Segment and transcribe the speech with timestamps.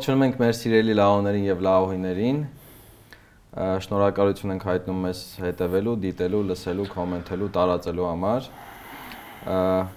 [0.00, 2.36] Ողջունում ենք մեր սիրելի լավոներին եւ լավոհիներին։
[3.84, 8.48] Շնորհակալություն ենք հայտնում մեզ հետևելու, դիտելու, լսելու, կոմենտելու, տարածելու համար։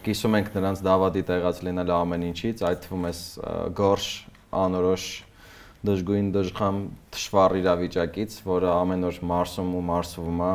[0.03, 3.23] Կիսում ենք նրանց դավադի տեղած լինել ամեն ինչից, այդ թվում էս
[3.79, 4.09] գորշ,
[4.65, 5.07] անորոշ,
[5.87, 6.83] դժգույն, դժխամ,
[7.15, 10.53] թշվառ իրավիճակից, որը ամեն օր մարսում ու մարսվում է,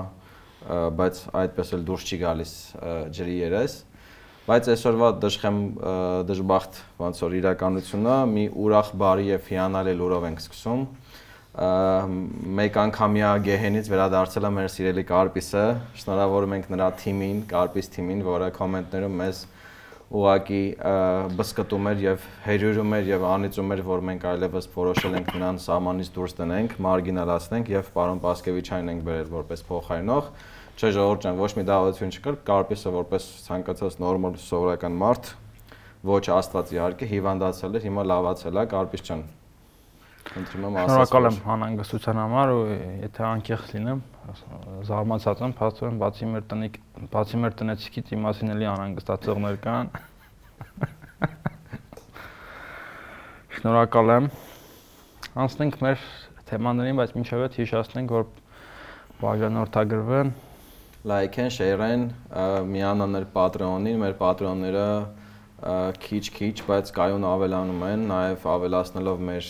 [1.00, 2.58] բայց այդպես էլ դուրս չի գալիս
[3.16, 3.80] ջրի երես
[4.48, 5.56] բայց այսօրվա դժխեմ
[6.28, 10.86] դժբախտ ոնց որ իրականությունը մի ուրախ բարի եւ հիանալի լուրով ենք սկսում
[11.58, 15.62] մեկ անգամյա գեհենից վերադարձել է մեր սիրելի Կարպիսը։
[16.00, 19.40] Շնորհավորում ենք նրա թիմին, Կարպիս թիմին, որը կոմենտներում մեզ
[20.08, 20.60] ուղակի
[21.40, 26.12] բսկտում էր եւ հերյուրում էր եւ անիծում էր, որ մենք այլևս որոշել ենք նրան սահմանից
[26.14, 30.30] դուրս տնենք, մարգինալացնենք եւ պարոն Պասկևիչյանին ենք բերել որպես փոխարինող։
[30.78, 35.32] Չէ, ժողովուրդ ջան, ոչ մի դավադրություն չկար, Կարպիսը որպես ցանկացած նորմալ սովորական մարդ,
[36.06, 39.24] ոչ Աստված իհարկե, հիվանդացել էր, հիմա լավացել է, Կարպիս ջան
[40.28, 42.64] Խնդրում եմ ասած։ Շնորհակալ եմ անհանգստության համար ու
[43.02, 44.00] եթե անկեղծ լինեմ,
[44.88, 46.74] զարմացած եմ, փաստորեն բացի մեր տնիկ,
[47.14, 49.86] բացի մեր տնեցիկից իմ մասին էլի անհանգստացողներ կան։
[53.58, 54.26] Շնորհակալ եմ։
[55.48, 55.98] Անցնենք մեր
[56.52, 58.24] թեմաներին, բայց մինչև այդ հիշեցնենք, որ
[59.22, 60.28] բաժանորդագրվեն
[61.06, 62.04] լայքեն, շեյրեն,
[62.72, 64.86] միանան մեր Patreon-ին, մեր Patreon-ները
[66.02, 69.46] քիչ-քիչ, բայց կայուն ավելանում են, նաև ավելացնելով մեր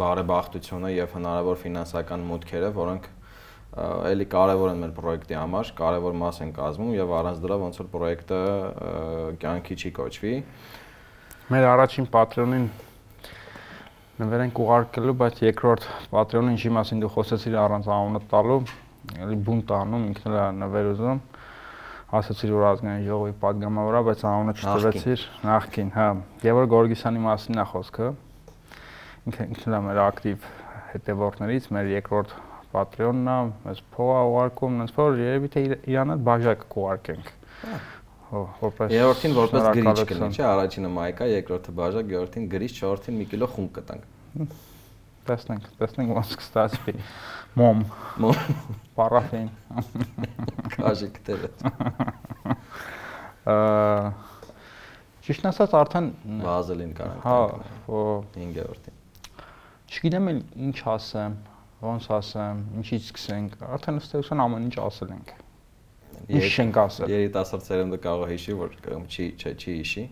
[0.00, 3.08] բարեբախտությունը եւ հնարավոր ֆինանսական մուտքերը, որոնք
[4.10, 7.90] էլի կարևոր են մեր պրոյեկտի համար, կարևոր մաս են կազմում եւ առանց դրա ոնց որ
[7.94, 8.40] պրոյեկտը
[9.46, 10.34] կյանքի չի կոչվի։
[11.54, 12.66] Մեր առաջին Patreon-ին
[14.20, 18.58] նվեր ենք ուղարկելու, բայց երկրորդ Patreon-ը ինչի մասին դու խոսեցիր առանց անունը տալու,
[19.20, 21.20] էլի բունտ անում, ինքն էլ նվեր ուզում
[22.10, 26.06] ասացիր որ ազգային ժողովի падգամավորա, բայց անունը չտվեցիր նախքին, հա։
[26.42, 28.08] Եվոր Գորգիսյանի մասին է խոսքը։
[29.30, 30.48] Ինքը ինքն է մեր ակտիվ
[30.90, 32.34] հետևորդներից, մեր երկրորդ
[32.70, 37.78] Patreon-ն է, մեզ փողա ուղարկում, ոնց որ երևի թե իրանը բաժակ կուղարկենք։ հա։
[38.30, 43.48] Որպես երրորդին որպես գրիչ կլինի, չէ՞, առաջինը մայկա, երկրորդը բաժակ, երրորդին գրիչ, չորրորդին մի կիլո
[43.56, 44.60] խունկ կտանք։
[45.28, 46.94] Տեսնենք, տեսնենք ոնց կստացվի։
[47.60, 47.84] Մոմ։
[48.24, 48.40] Մոմ։
[48.96, 49.48] Պարաֆին։
[50.78, 51.52] Կաժիկները։
[53.50, 53.56] Ա
[55.30, 56.06] Ճիշտ ասած արդեն
[56.42, 57.34] վազելին կարանք։ Հա,
[57.92, 57.98] օ
[58.34, 58.96] 5-րդին։
[59.90, 61.36] Չգիտեմ էլ ինչ ասեմ,
[61.84, 65.30] ոնց ասեմ, ինչից սկսենք։ Արդեն ըստեղության ամեն ինչ ասել ենք։
[66.34, 70.04] Ինչ չենք ասել։ Երիտասարդ սերունդը կարող է հիշի, որ չի, չէ, չի հիշի։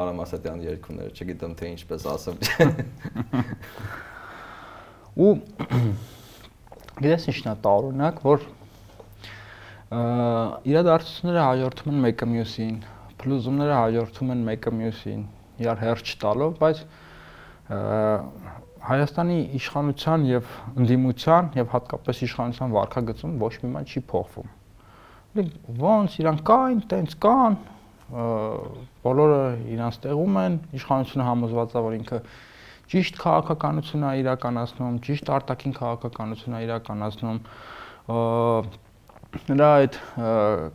[0.00, 2.40] Արամ Ասատյան երկուները, չգիտեմ թե ինչպես ասեմ։
[5.18, 5.34] Ու
[7.00, 8.42] Գիտես ինչն է տարօրինակ, որ
[10.70, 12.74] իրադարձությունները հաջորդում են մեկը մյուսին,
[13.22, 15.22] փլուզումները հաջորդում են մեկը մյուսին,
[15.64, 16.82] իրար հերթ չտալով, բայց
[18.90, 24.54] Հայաստանի իշխանության եւ ընդդիմության եւ հատկապես իշխանության վարկագծում ոչ մի բան չի փոխվում։
[25.80, 27.58] Ոնց իրանք կային, տենց կան,
[29.04, 29.42] բոլորը
[29.76, 32.22] իրանց տեղում են, իշխանությունը համոզված է, որ ինքը
[32.90, 37.38] ճիշտ քաղաքականություն է իրականացնում, ճիշտ արտաքին քաղաքականություն է իրականացնում,
[39.50, 39.98] նրա այդ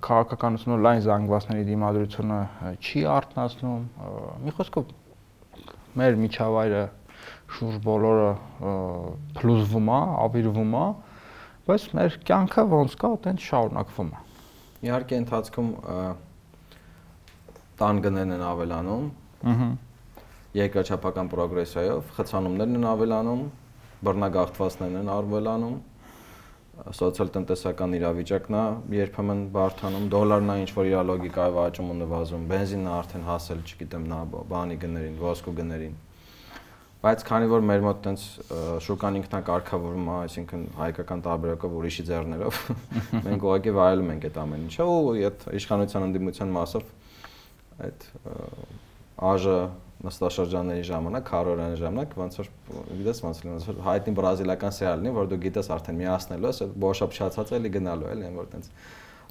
[0.05, 2.37] քաղաքականությունը լայն զանգվածների դիմադրությունը
[2.79, 3.81] չի արտնասնում։
[4.45, 4.93] Մի խոսքով
[5.99, 6.83] մեր միջավայրը
[7.55, 8.29] շուրջ բոլորը
[9.39, 10.85] փլուզվում է, ավիրվում է,
[11.67, 14.23] բայց մեր կյանքը ոնց կա, տենց շարունակվում է։
[14.85, 15.69] Իհարկե ընթացքում
[17.81, 19.05] տան գներն են ավելանում։
[19.51, 19.69] Ահա
[20.55, 23.43] երկրաչափական պրոգրեսիայով խցանումներն են ավելանում,
[24.05, 25.75] բռնագաղթվածներն են ավելանում,
[26.75, 28.63] սոցիալ-տնտեսական իրավիճակն է
[28.99, 33.61] երբեմն բարթանում, դոլարն է ինչ որ իր լոգիկայով աճում ու նվազում, բենզինն է արդեն հասել,
[33.63, 34.19] չգիտեմ, նա
[34.51, 35.95] բանի գներին, ոսկու գներին։
[37.05, 38.21] Բայց քանի որ մեր մոտ տենց
[38.81, 42.61] շուկան ինքնակարգավորվում է, այսինքն հայկական տարբերակով ուրիշի ձեռներով,
[43.27, 46.87] մենք ուղղակի վայելում ենք այդ ամեն ինչը ու այդ իշխանության ընդդիմության մասով
[47.85, 48.07] այդ
[49.21, 49.59] ԱԺ
[50.05, 52.49] նստաշրջանների ժամանակ, քարորանի ժամանակ, ոնց որ
[52.99, 56.61] գիտես ոնց լինի, ոնց որ հայտնի բրազիլական սերիալն է, որ դու գիտես արդեն միացնելու ես,
[56.65, 58.69] այդ բոշապշացած էլի գնալու էլի, որ տենց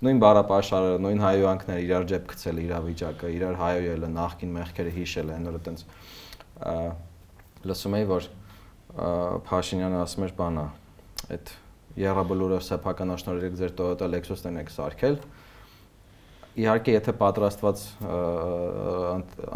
[0.05, 5.61] նույն բարապաշարը, նույն հայոյանքները իրար ջեփ գցել իրավիճակը, իրար հայոյելը, նախքին մեղքերը հիշելը, այն որ
[5.69, 5.85] տենց
[7.71, 8.27] լսում էի, որ
[8.95, 10.65] Փաշինյանը ասում էր բանա,
[11.35, 11.53] այդ
[11.95, 15.17] Եղաբլուրը սեփականաշնորհիկ ձեր Toyota Lexus-ն եք սարքել,
[16.55, 17.81] իհարկե եթե պատրաստված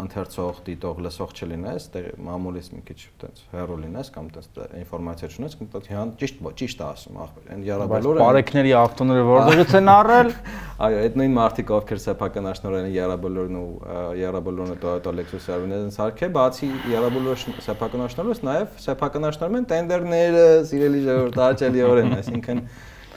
[0.03, 5.55] ընթերցող, դիտող, լսող չլինես, դե մամուլից մի քիչ տենց հեռու լինես կամ տենց ինֆորմացիա չունես,
[5.59, 10.33] կամ հյան ճիշտ ճիշտ է ասում ախպեր։ Այն Յարաբոլորը Բարեկների ավտոները որտեղից են առել։
[10.89, 13.71] Այո, այդ նույն մարդիկ ովքեր սեփական աշնորհեն Յարաբոլորն ու
[14.19, 21.03] Յարաբոլորը Toyota Lexus Avenue-ն սարքե, բացի Յարաբոլորը սեփական աշնորհից նաև սեփական աշնորհում են տենդերները, սիրելի
[21.09, 22.63] ժողովուրդ, աճելիորեն, այսինքն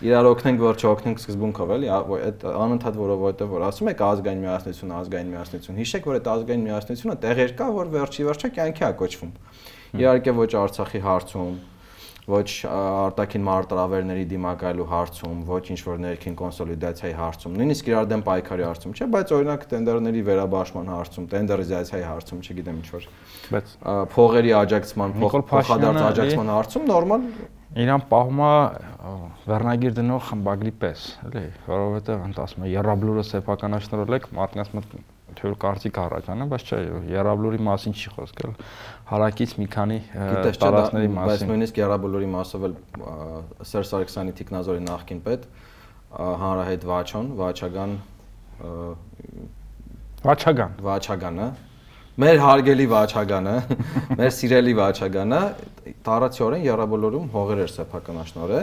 [0.02, 5.30] իրար օգնենք, որ չօգնենք սկզբունքով էլի, այդ անընդհատ որովհետեւ որ ասում եք ազգային միասնություն, ազգային
[5.32, 9.36] միասնություն, հիշեք, որ այդ ազգային միասնությունը տեղեր կա, որ վերջի վերջը կյանքի է կոչվում։
[10.02, 11.54] Իհարկե ոչ Արցախի հարցում,
[12.22, 18.64] ոչ արտաքին մարտահրավերների դիմակայելու հարցում, ոչ ինչ որ ներքին կոնսոլիդացիայի հարցում, նույնիսկ իրար դեմ պայքարի
[18.68, 23.08] հարցում, չէ, բայց օրինակ տենդերների վերաբաշխման հարցում, տենդերիզացիայի հարցում, չգիտեմ ինչ որ։
[23.52, 23.74] Բայց
[24.14, 25.16] փողերի աջակցման,
[25.50, 27.26] փոխադարձ աջակցման հարցում նորմալ
[27.72, 28.52] իրան պահում է
[29.48, 34.96] վերնագիր դնող խմբագրի պես, էլի, որովհետև ընդ ասում է երաբլուրը սեփականաշնորհել եք, մարդկանց մոտ
[35.38, 36.80] թյուր կարծիք առաջանում, բայց չէ,
[37.12, 38.52] երաբլուրի մասին չի խոսք, էլ
[39.08, 42.76] հարակից մի քանի տարածքների մասին։ Բայց նույնիսկ երաբլուրի մասով էլ
[43.72, 45.48] Սերժ Սարգսյանի Տիկնազորի նախկին պետ
[46.12, 47.98] հանրահայտ Վաչոն, Վաչագան
[50.22, 51.46] Վաչագան, Վաչագանը
[52.20, 53.52] մեր հարգելի Վաչագանը,
[54.18, 55.38] մեր սիրելի Վաչագանը
[56.04, 58.58] տարածիորեն երաբոլորում հողեր էր սեփականաշնորը,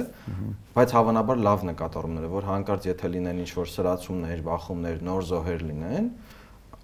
[0.75, 5.65] բայց հավանաբար լավ նկատառումներ է, որ հանկարծ եթե լինեն ինչ որ սրացումներ, բախումներ, նոր զոհեր
[5.69, 6.11] լինեն,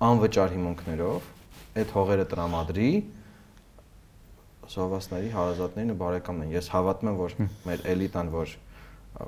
[0.09, 1.29] անվճար հիմունքներով
[1.75, 2.89] այդ հողերը տրամադրի
[4.73, 7.35] սովասների հարազատներին ու բարեկամներին։ Ես հավատում եմ, որ
[7.69, 8.55] մեր էլիտան, որ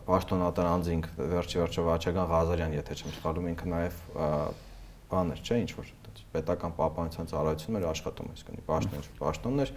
[0.08, 4.02] պաշտոնատար անձինք վերջի վերջո Վաչագան Ղազարյան, եթե չեմ սխալվում, ինքը նաև
[5.14, 5.94] բաներ, չէ, ինչ որ
[6.34, 9.72] պետական պահպանության ծառայություններ աշխատում, այսինքն պաշտոն պաշտոններ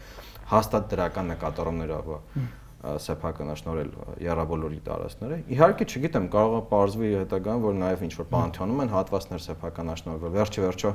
[0.51, 2.11] հաստատ դրական նկատառումներով
[2.81, 3.91] սեփական աշնորել
[4.25, 9.43] Յարաբոլորի տարածքները։ Իհարկե, չգիտեմ, կարող է parzվի հետագան, որ նաև ինչ որ պանթեոնում են հատվածներ
[9.45, 10.93] սեփական աշնորհել։ Վերջի վերջո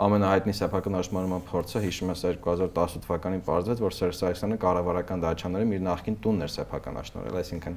[0.00, 5.82] ամենահայտնի սեփական աշնորհման փորձը հիշում ես 2018 թվականին parzվեց, որ Սերժ Սարգսյանը կառավարական դաշաներում իր
[5.86, 7.76] նախկին տունն էր սեփական աշնորհել, այսինքն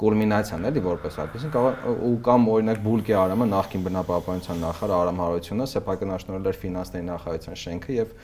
[0.00, 1.18] կուլմինացիան էլի որպես
[1.58, 7.06] կարող ու կամ օրինակ Բուլկի Արամը նախկին բնապահպանության նախարար Արամ Հարությունյանը սեփական աշնորհել էր ֆինանսների
[7.08, 8.14] նախարարության շենքը եւ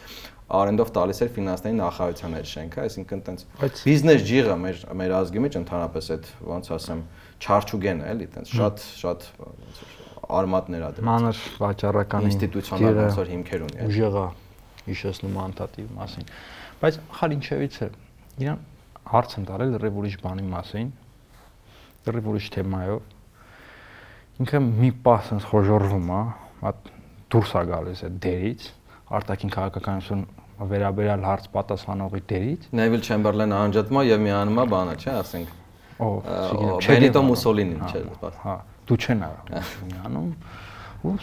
[0.44, 3.44] արենդով տալիս էր ֆինանսների նախարարության այդ շենքը, այսինքն տենց
[3.85, 7.05] բիզնես ջիղը մեր մեր ազգի մեջ ընդհանրապես այդ ոնց ասեմ
[7.40, 10.03] չարչուգեն է, էլի, տենց շատ շատ ոնց
[10.38, 14.25] արմատներ ա դրած։ Մանր վաճառական ինստիտուցիոնալ ոնց որ հիմքեր ունի։ Ուժեղա
[14.85, 16.31] հիշեցնում անդատի մասին։
[16.85, 17.88] Բայց խալ ինչևից է։
[18.44, 18.62] Իրան
[19.15, 20.88] հարց եմ տալել լրիվ ուրիշ բանի մասին,
[22.05, 23.03] լրիվ ուրիշ թեմայով։
[24.44, 26.23] Ինքը մի պահ sense խոժորվում է,
[26.65, 26.88] հատ
[27.35, 28.65] դուրս է գալիս այդ դերից,
[29.15, 30.25] արտաքին քաղաքականություն
[30.75, 35.55] վերաբերյալ հարց պատասխանողի դերից։ Neville Chamberlain-ը անջատում է եւ միանում է բանը, չէ, ասենք։
[36.05, 36.31] Ո՞վ,
[36.88, 38.03] Benito Mussolini-ն, չէ,
[38.43, 38.55] հա,
[38.88, 39.25] դու չեն
[39.90, 40.31] միանում
[41.04, 41.14] ու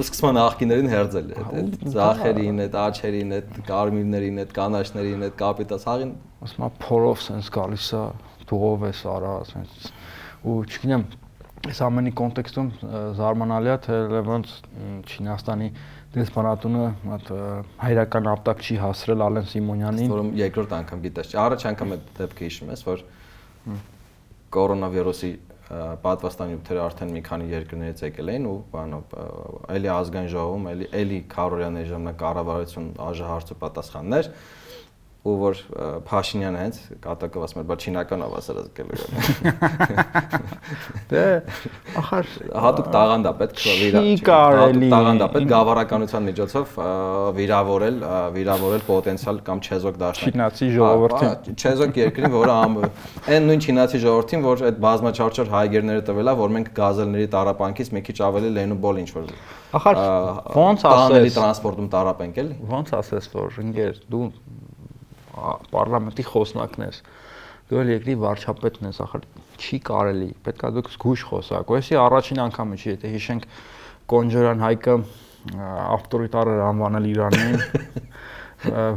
[0.00, 6.14] սկսման աղկիներին հերձել այդ ծախերին, այդ աչերին, այդ կարմիրներին, այդ կանաչներին, այդ կապիտաս հաղին
[6.46, 8.04] ասում է փորով sense գալիս է
[8.48, 9.92] դու ով ես արա sense
[10.40, 11.04] ու չգիտեմ
[11.68, 12.68] այս ամենի կոնտեքստում
[13.18, 14.52] զարմանալի է թե ոնց
[15.04, 15.66] Չինաստանի
[16.14, 17.28] դեսպանատունը մատ
[17.82, 22.72] հայրական ապտակ չի հասրել Ալեն Սիմոնյանին։ Որում երկրորդ անգամ գիտես։ Առաջ անգամ այդ դեպքը հիշում
[22.72, 23.04] ես, որ
[24.56, 25.30] կորոնավիրուսի
[25.70, 29.12] պատվաստանյութերը արդեն մի քանի երկրներից եկել էին ու բանով
[29.76, 34.30] էլի ազգային ժողովում, էլի էլի քարորյանների ժամանակ կառավարություն ԱԺ հարցը պատասխաններ
[35.20, 35.58] ու որ
[36.08, 38.92] Փաշինյանը հենց կատակով ասում էր, բայց չինականով ասել ասկել։
[41.10, 41.24] Դե
[42.00, 42.30] ախար
[42.64, 46.72] հատուկ տաղանդա պետք է վիրա։ կարելի։ Տաղանդա պետք գավառականության միջոցով
[47.36, 48.00] վիրավորել,
[48.38, 52.56] վիրավորել պոտենցիալ կամ չեզոք դաշնակ։ Չինացի ժողովրդին։ Չեզոք երկրին, որը
[53.28, 58.18] այն նույն չինացի ժողովրդին, որ այդ բազմաչարչար հայգերները տվելա, որ մենք գազելների տարապանքից մի քիչ
[58.30, 59.34] ավելի լենուբոլ ինչ որ
[59.70, 59.98] Ախար
[60.58, 64.22] ո՞նց ասես։ տրանսպորտում տարապենք էլի։ Ո՞նց ասես, որ ընկեր դու
[65.70, 67.00] պարլամենտի խոսնակն ես
[67.70, 69.26] դու էլ երկրի վարչապետն ես ախր
[69.60, 73.46] չի կարելի պետքա դուք զգուշ խոսակ ոեսի առաջին անգամը չի եթե հիշենք
[74.10, 74.94] կոնջորան հայկը
[75.48, 77.60] ավտորիտար էր անվանել Իրանին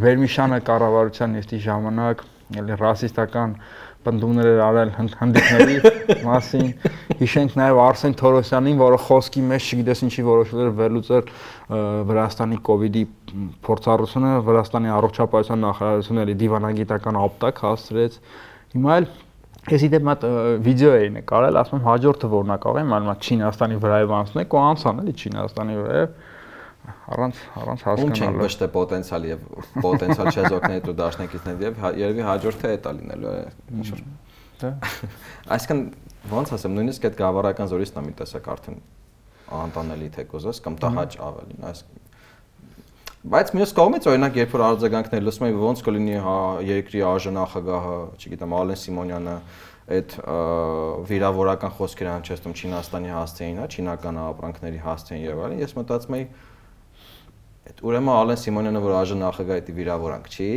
[0.04, 2.24] վերմիշանը կառավարության նիստի ժամանակ
[2.60, 3.54] էլի ռասիստական
[4.04, 5.76] բնդումներ էր արել հնդիկների
[6.28, 6.66] մասին։
[7.22, 11.32] Հիշենք նաև Արսեն Թորոսյանին, որը խոսքի մեջ չգիտես ինչի որոշել էր վերլուծել
[12.10, 13.04] Վրաստանի իդի
[13.68, 18.18] փորձառությունը, Վրաստանի առողջապահության նախարարությունը էլի դիվանագիտական ապտակ հասցրեց։
[18.74, 19.08] Հիմա էլ
[19.72, 20.24] Ես իդեպ մատ
[20.60, 24.56] վիդեո էի նկարել, ասում եմ հաջորդը որն է կարող եմ, այլ մատ Չինաստանի վրայով անցնեք
[24.58, 26.18] ու անցան էլի Չինաստանի վրայով
[26.84, 29.46] առանց առանց հասկանալու։ Ում չենք ոչ թե պոտենցիալ եւ
[29.86, 33.44] պոտենցիալ չեզոքների ու դաշնակիցների եւ հա, երևի հաջորդը է տա լինելու է
[33.78, 34.04] ինչ որ։
[34.64, 34.72] Դա։
[35.56, 35.86] Այսինքն
[36.34, 38.84] ոնց ասեմ, նույնիսկ այդ գավառական զորիցն է մի տեսակ արդեն
[39.62, 41.84] անտանելի թե կոզես կամ տհաճ ավելին, այս
[43.24, 46.34] Բայց մյուս կողմից օրինակ երբ որ արձագանքներ լսում եմ ոնց կլինի հա
[46.68, 49.36] երկրի ԱԺ-նախագահը, չգիտեմ, Ալեն Սիմոնյանը
[49.96, 50.16] այդ
[51.08, 56.28] վիրավորական խոսքերը հնչեցնում Չինաստանի հասցեին, հա, չինական ապրանքների հասցեին եւ այլն, ես մտածում եի
[57.64, 60.52] այդ ուրեմն Ալեն Սիմոնյանը որ ԱԺ-նախագահի դի վիրավորանք չի,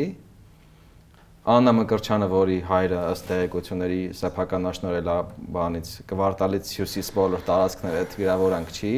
[1.47, 5.15] Աննա Մկրչյանը, որի հայրը ըստ տեղեկությունների սեփականաշնորհել է
[5.55, 8.91] բանից կվարտալից հյուսիս բոլոր տարածքները այդ վիրավորանք չի,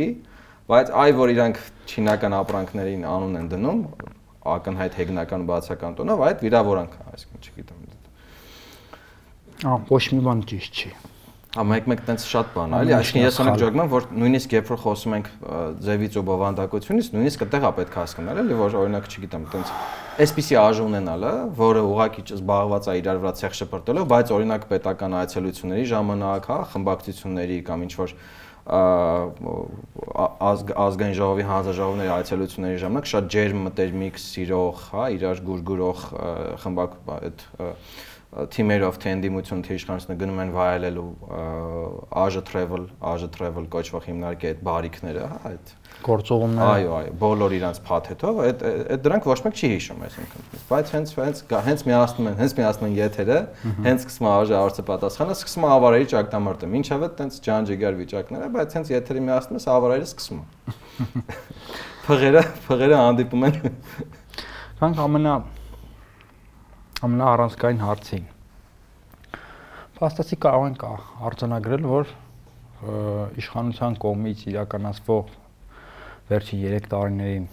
[0.73, 1.61] բայց այ որ իրանք
[1.93, 3.85] չինական ապրանքներին անուն են դնում
[4.55, 7.79] ակնհայտ հեգնական բացական տոնով, այդ վիրավորանք, այսինքն չգիտեմ։
[9.69, 10.91] Ահա, ոչ մի բան ճիշտ չի։
[11.59, 14.79] Հա մեկ-մեկ տենց շատ բան, էլի, այսինքն ես ունեմ ջոգում եմ, որ նույնիսկ երբ որ
[14.85, 15.31] խոսում ենք
[15.89, 19.73] ձևից ու բովանդակությունից, նույնիսկ այդտեղ է պետք հասկանալ, էլի, որ օրինակ, չգիտեմ, տենց
[20.23, 25.89] այսպիսի աժ ունենալը, որը ուղակի զբաղված է իրար վրա ցեղ շպրտելով, բայց օրինակ պետական այցելությունների
[25.99, 28.15] ժամանակ, հա, խմբակցությունների կամ ինչ որ
[28.69, 36.03] ազգ ազգային ժողովի հանձնաժողովների այցելությունների ժամանակ շատ ջերմ մտերմիկ սիրող, հա, իրար գուրգուրող
[36.67, 37.47] խմբակ այդ
[38.29, 41.05] թիմերով թե ընդդիմություն թե իշխանությունը գնում են վայելելու
[42.13, 45.73] ԱԺ travel, ԱԺ travel կոչվող հիմնարկի այդ բարիկները, հա, այդ
[46.05, 50.93] գործողումները։ Այո, այո, բոլոր իրանց փաթեթով, այդ այդ դրանք ոչ մեկ չի հիշում այսինքն։ Բայց
[50.95, 53.39] հենց հենց հենց միացնում են, հենց միացնում են եթերը,
[53.89, 58.51] հենց սկսում է ԱԺ արծը պատասխանը, սկսում է ավարերի ճակտամարտը։ Մինչև այդ տենց ջանջիգար վիճակները,
[58.59, 61.25] բայց հենց եթերի միացնում ես ավարերը սկսում է։
[62.09, 63.59] Փղերը, փղերը հանդիպում են։
[64.79, 65.35] Կանք ամենա
[66.99, 68.25] ամենա առանցքային հարցին։
[69.99, 70.81] Փաստացի կարող ենք
[71.29, 72.11] արձանագրել, որ
[73.39, 75.31] իշխանության կողմից իրականացվող
[76.29, 77.47] վերջին 3 տարիներին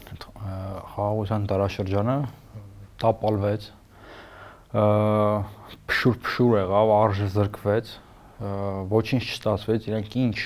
[0.96, 2.18] խաղաղության տարաշրջանը
[3.06, 3.70] տապալվեց
[5.94, 7.92] փշուր-փշուր եղավ, արժե զրկվեց,
[8.92, 10.38] ոչինչ չստացվեց, իրանք ինչ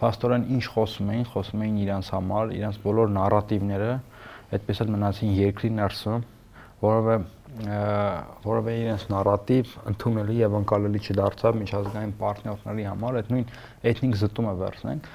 [0.00, 3.92] փաստորեն ինչ խոսում էին, խոսում էին իրանց համար, իրանց բոլոր նարատիվները
[4.56, 6.24] այդպես էլ մնացին երկրի ներսում,
[6.88, 13.46] որովհետեւ որովհետեւ իրենց նարատիվ ընդունելի եւ անցալելի չդարձավ միջազգային պարտներների համար, այդ նույն
[13.92, 15.08] էթնիկ զտումը վերցնենք,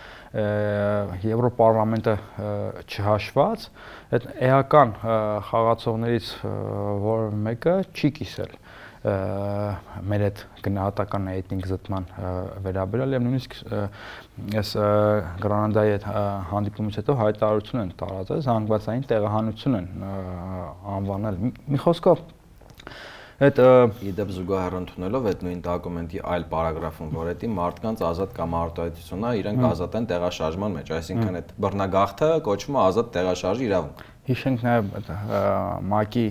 [1.24, 2.16] Եվրոպարլամենտը
[2.90, 3.66] չհաշված,
[4.18, 4.94] այդ էական
[5.52, 6.30] խաղացողներից
[7.06, 8.56] որևէ մեկը չի կիսել
[9.04, 12.06] մեր այդ գնահատական էթնիկ զտման
[12.68, 13.58] վերաբերյալ եւ նույնիսկ
[14.62, 14.70] այս
[15.44, 16.06] Գրանադայի այդ
[16.52, 19.90] հանդիպումից հետո հայտարարություն են տարածել, զանգվածային տեղահանություն են
[20.94, 22.24] անվանել։ Մի խոսքով
[23.44, 23.60] Այդ
[24.08, 29.32] իդեպ զուգահեռ ընդունելով այդ նույն դոկումենտի այլ պարագրաֆում, որ դա մարդկանց ազատ կամ արտահայտությունն է,
[29.42, 34.94] իրենք ազատ են տեղաշարժման մեջ, այսինքն այդ բռնագաղթը կոչվում է ազատ տեղաշարժի իրավունք։ Հիշենք նաև
[34.94, 36.28] ՄԱԿ-ի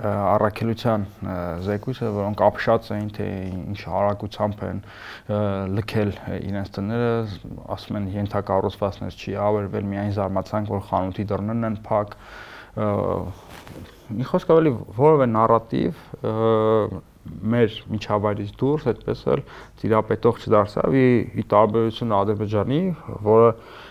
[0.00, 1.04] առաքելության
[1.66, 3.26] զեկույցը, որոնք ապշած էին, թե
[3.60, 4.80] ինչ արագությամբ են
[5.76, 7.10] լքել իրենց տները,
[7.76, 12.16] ասում են ենթակառուցվածքներ չի ավերվել, միայն զարմացանք, որ խանութի դռներն են փակ,
[14.10, 16.02] մի խոսք ավելի որևէ նարատիվ
[17.20, 19.42] մեր միջավայրից դուրս այդպես էլ
[19.82, 22.80] ծիրապետող չդարձավ ի տարբերություն Ադրբեջանի,
[23.26, 23.50] որը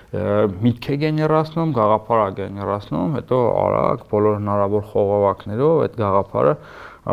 [0.09, 6.53] միտք է գեներացնում, գաղափար է գեներացնում, հետո արագ բոլոր հնարավոր խողովակներով այդ գաղափարը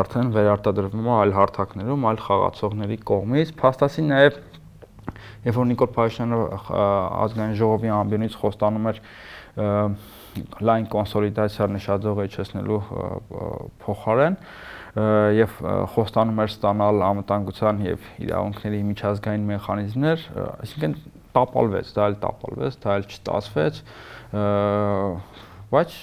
[0.00, 4.38] արդեն վերարտադրվում է այլ հարթակներում, այլ խաղացողների կողմից։ Փաստացի նաև
[5.46, 6.38] երբ որ Նիկոլ Փաշինյանը
[7.26, 9.02] ազգային ժողովի ամբիոնից խոստանում էր
[10.66, 12.80] լայն կոնսոլիդացիա նշաձող էջեցնելու
[13.84, 14.40] փոխարեն
[15.36, 15.54] եւ
[15.92, 20.26] խոստանում էր ստանալ անվտանգության եւ իրավունքների միջազգային մեխանիզմներ,
[20.66, 20.94] այսինքն
[21.36, 23.80] տապալվեց, դա էլ տապալվեց, դա էլ չստացվեց,
[25.72, 25.96] բայց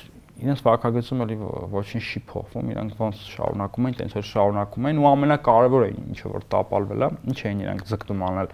[0.44, 1.36] իրենց վարկագծում էլի
[1.74, 6.48] ոչինչ չի փոխվում, իրանք ոնց շարունակում են, տենց որ շարունակում են ու ամենակարևորը ինչը որ
[6.54, 8.50] տապալվել է, ինչ էին իրանք ձգտում անել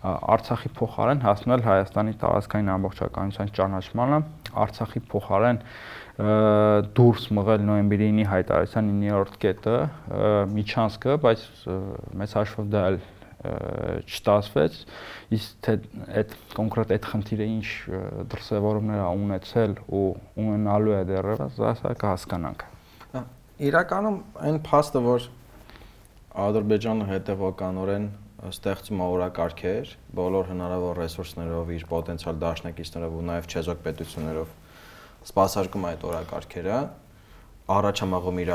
[0.00, 4.20] Արցախի փոխարեն հասնել Հայաստանի տարածքային ամբողջականության ճանաչմանը,
[4.64, 5.58] Արցախի փոխարեն
[6.96, 9.76] դուրս մղել նոյեմբերի 9-ի հայտարարության 9-րդ կետը
[10.56, 11.44] միջանցքը, բայց
[12.20, 12.98] մեծ հաշվով դա էլ
[13.40, 14.78] չստացվեց
[15.36, 15.74] իսկ թե
[16.20, 17.68] այդ կոնկրետ այդ խնդիրը ինչ
[18.34, 20.04] դրսևորումներ ա ունեցել ու
[20.44, 22.66] ունենալու է դեռևս սա կհասկանանք
[23.70, 24.18] իրականում
[24.48, 25.28] այն փաստը որ
[26.40, 28.04] Ադրբեջանը հետևականորեն
[28.50, 34.54] ստեղծում օրակարգեր բոլոր հնարավոր ռեսուրսներով իր պոտենցիալ դաշնակիցներով ու նաև չեզոք պետություններով
[35.28, 36.78] սպասարկում այդ օրակարգերը
[37.76, 38.52] առաջամաղում իր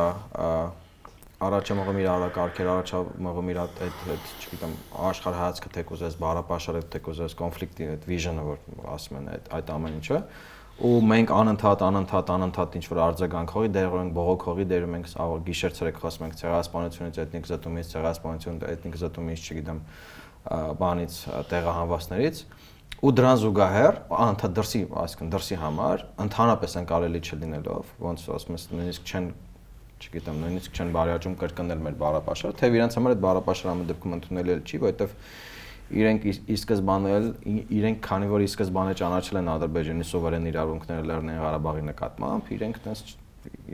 [1.44, 4.76] առաջամաղում իր օրակարգեր առաջամաղում իր այդ այդ չգիտեմ
[5.10, 8.62] աշխարհայացքը թեկուզես բարապաշարը թեկուզես կոնֆլիկտի այդ վիժնը որ
[8.96, 10.20] ասում են այդ այդ ամեն ինչը
[10.86, 15.12] ու մենք անընդհատ անընդհատ անընդհատ ինչ որ արձագանք հողի դերով ենք բողոք հողի դերում ենք
[15.46, 19.80] գիշեր ցերեկ խոսում ենք ցեղասպանությունից էթնիկ զտումից ցեղասպանություն էթնիկ զտումից չգիտեմ
[20.84, 21.20] բանից
[21.52, 22.44] տեղահանվածներից
[23.06, 28.68] ու դրան զուգահեռ անդա դրսի, այսինքն դրսի համար ընդհանրապես են կարելի չլինելով, ոնց ասում ես,
[28.72, 29.28] նույնիսկ չեն
[30.02, 34.56] չգիտեմ, նույնիսկ չեն բարյաճում կրկնել մեր բարապաշարը, թե իրենց համար այդ բարապաշարը ամեն դեպքում ընդունելի
[34.66, 35.14] չի, որովհետև
[35.86, 37.12] իրենք ի սկզբանե
[37.80, 43.04] իրենք քանի որ ի սկզբանե ճանաչել են Ադրբեջանի սուվերեն իրավունքները Լեռնային Ղարաբաղի նկատմամբ, իրենք տես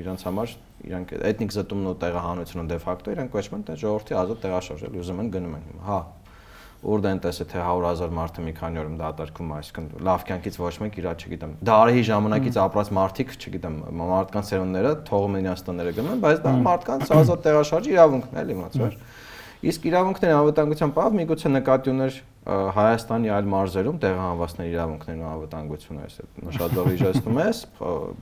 [0.02, 0.56] իրենց համար
[0.92, 5.22] իրանք էթնիկ զտումն ու տեղահանությունը դե ֆակտո իրենք կոչվում են տես ժողովրդի ազատ տեղաշարժել, ուզում
[5.22, 6.00] են գնում են հիմա։ Հա,
[6.82, 10.96] ուր դեն տեսը թե 100.000 մարդը մի քանի օրում դատարկում այսքան լավ կյանքից ոչ մեկ
[11.02, 16.56] իրա չգիտեմ դարեի ժամանակից ապրած մարդիկ չգիտեմ մարդկանց ծերունները թողում են տները գնում բայց դա
[16.66, 18.98] մարդկանց ազատ տեղաշարժի իրավունքն է էլի մացվեր
[19.62, 26.16] իսկ իրավունքների անվտանգության պահ միգուցե նկատի ուներ Հայաստանի այլ մարզերում տեղահանվածների իրավունքներն ու անվտանգությունը այս
[26.48, 27.60] նշածով իջեցնում ես,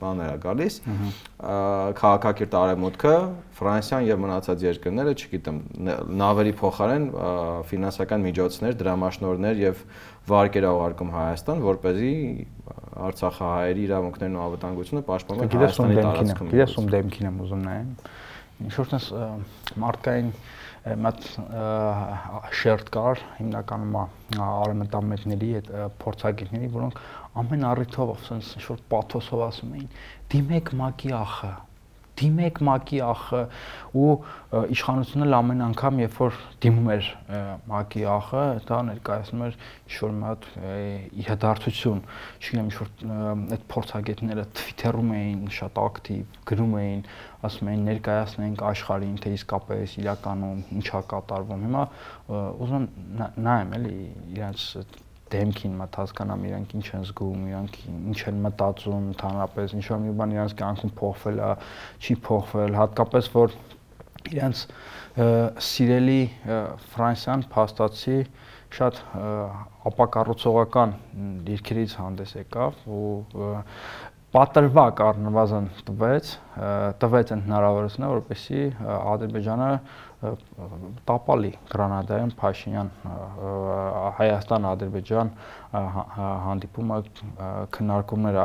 [0.02, 0.76] բաներ է գալիս։
[2.00, 3.14] Քաղաքակիրթ արևմուտքը,
[3.60, 5.62] Ֆրանսիան եւ մնացած երկրները, չգիտեմ,
[6.20, 7.08] նավերի փոխարեն
[7.72, 9.84] ֆինանսական միջոցներ, դրամաշնորհներ եւ
[10.28, 12.14] վարկեր ուղարկում Հայաստան, որ เป զի
[13.00, 17.92] Արցախահայերի իրավունքներն ու անվտանգությունը պաշտպանվեն Հայաստանի տարածքում։ Գիտես ում դեմքին եմ ուզում նայեմ։
[18.60, 19.06] Ինչ որտես
[19.80, 20.32] մարդկային
[20.80, 21.26] մատ
[22.60, 23.96] շերտ կար հիմնականում
[24.48, 27.02] արմենտամետների այդ փորձագետների, որոնք
[27.44, 29.90] ամեն առիթով ասենց ինչ որ պաթոսով ասում էին՝
[30.32, 31.52] դիմեք մակի ախը,
[32.20, 33.40] դիմեք ՄԱԿ-ի ախը
[33.96, 34.10] ու
[34.74, 36.34] իշխանությունը ամեն անգամ երբ որ
[36.64, 37.06] դիմում էր
[37.70, 39.56] ՄԱԿ-ի ախը, դա ներկայացնում էր
[39.88, 40.48] ինչ-որ մի հատ
[41.22, 42.02] իրադարձություն,
[42.40, 42.88] չգիտեմ, ինչ-որ
[43.56, 47.02] այդ փորձագետները Twitter-ում էին շատ ակտիվ, գրում էին,
[47.46, 51.84] ասում էին ներկայացնենք աշխարհին, թե իսկապես իրականում ինչա կատարվում։ Հիմա
[52.66, 52.84] ուզում
[53.46, 53.94] նայեմ էլի
[54.36, 54.66] իրենց
[55.30, 60.14] դեմքին մտ հասկանամ իրանք ինչ են զգում, իրանք ինչ են մտածում ընդհանրապես, ինչ որ մի
[60.20, 61.50] բան իրանք կյանքում փոխվել է,
[62.00, 63.54] չի փոխվել, հատկապես որ
[64.30, 64.64] իրանք
[65.70, 66.20] սիրելի
[66.94, 68.18] Ֆրանսիան փաստացի
[68.70, 68.98] շատ
[69.90, 70.92] ապակառուցողական
[71.46, 73.54] դիրքերից հանդես եկավ ու
[74.30, 76.28] պատրվակ առնվազն տվեց,
[77.02, 78.60] տվեց այն հնարավորությունը, որպեսզի
[79.10, 79.70] Ադրբեջանը
[81.08, 82.90] տապալի Գրանադայում Փաշինյան
[84.18, 85.32] Հայաստան-Ադրբեջան
[86.46, 86.98] հանդիպումը
[87.76, 88.44] քննարկումները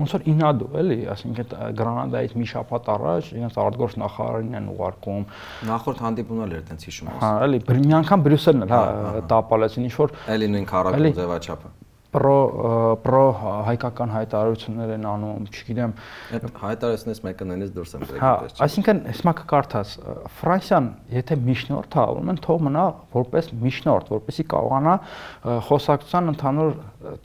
[0.00, 5.28] ոնց որ ինադու էլի, ասինքն Գրանադայից մի շաբաթ առաջ իրենց արտգործ նախարարին են ուղարկում
[5.70, 9.24] նախորդ հանդիպումն էր այդպես հիշում ես։ Հա, էլի մի անգամ Բրյուսելն էլ հա, հա, հա
[9.36, 11.74] տապալեցին ինչ որ էլի նույն քարակում ձևաչափը
[12.12, 12.38] պրո
[13.00, 13.24] պրո
[13.72, 15.94] հայկական հայտարարություններ են անում, չգիտեմ,
[16.36, 18.32] այդ հայտարարությունից մեկը նույնիսկ դուրս եմ եկել։ Հա,
[18.66, 19.94] այսինքն, հիմա կկարդաս,
[20.38, 22.84] Ֆրանսիան, եթե միջնորդ է, ուրեմն թող մնա
[23.16, 24.94] որպես միջնորդ, որպեսզի կարողանա
[25.68, 26.72] խոսակցության ընդհանուր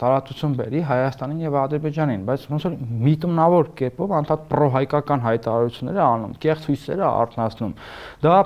[0.00, 2.74] տարածություն բերի Հայաստանին եւ Ադրբեջանին, բայց ոնց որ
[3.06, 7.74] միտումնավոր կերպով անդադ պրոհայկական հայտարարություններ է անում, կեղծ հույսեր է արտնասնում։
[8.24, 8.36] Դա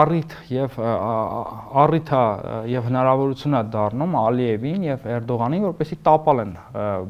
[0.00, 0.78] առիթ եւ
[1.84, 2.24] առիթ է
[2.70, 6.52] եւ հնարավորություն է դառնում Ալիևին եւ Էրդողանին, որպեսզի տապալեն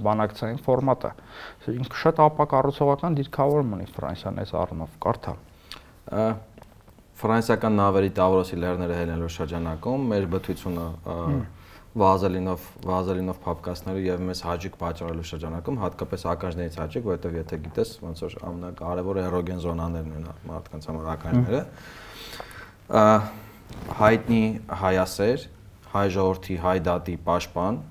[0.08, 1.14] բանակցային ֆորմատը։
[1.80, 5.34] Ինքը շատ ապակառուցողական դիրքավորում ունի Ֆրանսիան այս առումով, կարդա։
[7.20, 10.86] Ֆրանսիական նավերի Տավրոսի լեռները հելնելու շրջանակում մեր բթությունը
[11.98, 18.22] վազելինով վազելինով փապկասնելու եւ մեզ հաջիկ պատճառելու շրջանակում հատկապես ականջներից հաջիկ, որովհետեւ եթե գիտես ոնց
[18.26, 21.62] որ ամենակարևորը էրոգեն զոնաներն են մարդկանց համար ականջները
[24.00, 24.42] հայտնի
[24.84, 25.38] հայասեր,
[25.90, 27.82] հայ ժողովրդի հայ դատի պաշտպան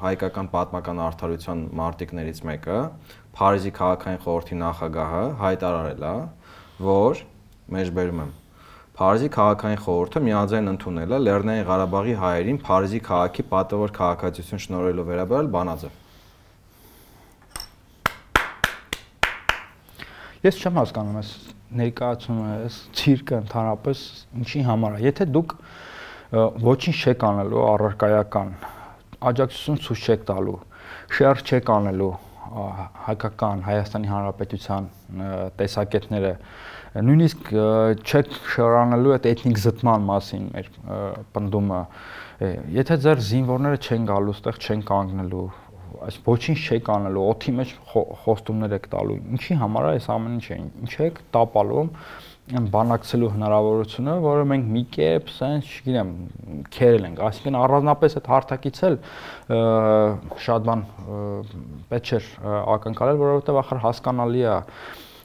[0.00, 2.78] հայկական պատմական արդարության մարտիկներից մեկը
[3.36, 6.16] Փարիզի քաղաքային խորհրդի նախագահը հայտարարել է,
[6.84, 7.20] որ
[7.76, 8.32] մեջբերում եմ
[8.92, 15.48] Փարիզի քաղաքային խորհուրդը միաձայն ընդունել է Լեռնային Ղարաբաղի հայերին Փարիզի քաղաքի պատվավոր քաղաքացիություն շնորհելու վերաբերյալ
[15.54, 15.90] բանաձը։
[20.42, 21.30] Ես չեմ հասկանում այս
[21.80, 24.02] ներկայացումը, այս ցիրկը ընդհանրապես
[24.42, 25.56] ինչի համար է։ Եթե դուք
[26.68, 28.52] ոչինչ չեք անելու առարկայական,
[29.32, 30.58] աջակցություն ցույց չեք տալու,
[31.16, 32.12] շերտ չեք անելու
[33.06, 34.88] հայկական Հայաստանի Հանրապետության
[35.56, 36.32] տեսակետները
[36.92, 37.52] նույնիսկ
[38.04, 40.70] չեք շրանալու այդ էթնիկ զտման մասին մեր
[41.36, 41.82] պնդումը
[42.76, 45.46] եթե ձեր զինվորները չեն գալու ստեղ չեն կանգնելու
[46.02, 50.58] այս ոչինչ չեք անելու օթի մեջ խոստումներ եք տալու ինչի համար է այս ամեն ինչը
[50.60, 51.90] ինչ եք տապալում
[52.52, 56.08] բանակցելու հնարավորությունը, որը մենք մի կերպ, sense, չգիտեմ,
[56.74, 58.96] քերել ենք, այսինքն առանձնապես այդ հարթակից էլ
[60.42, 60.82] շատ բան
[61.92, 62.28] պետք չէր
[62.74, 64.56] ակնկալել, որովհետև ախր հասկանալի է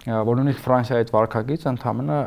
[0.07, 2.17] որ նույնիսկ Ֆրանսիայի այդ վարկագիծը ընդհանրը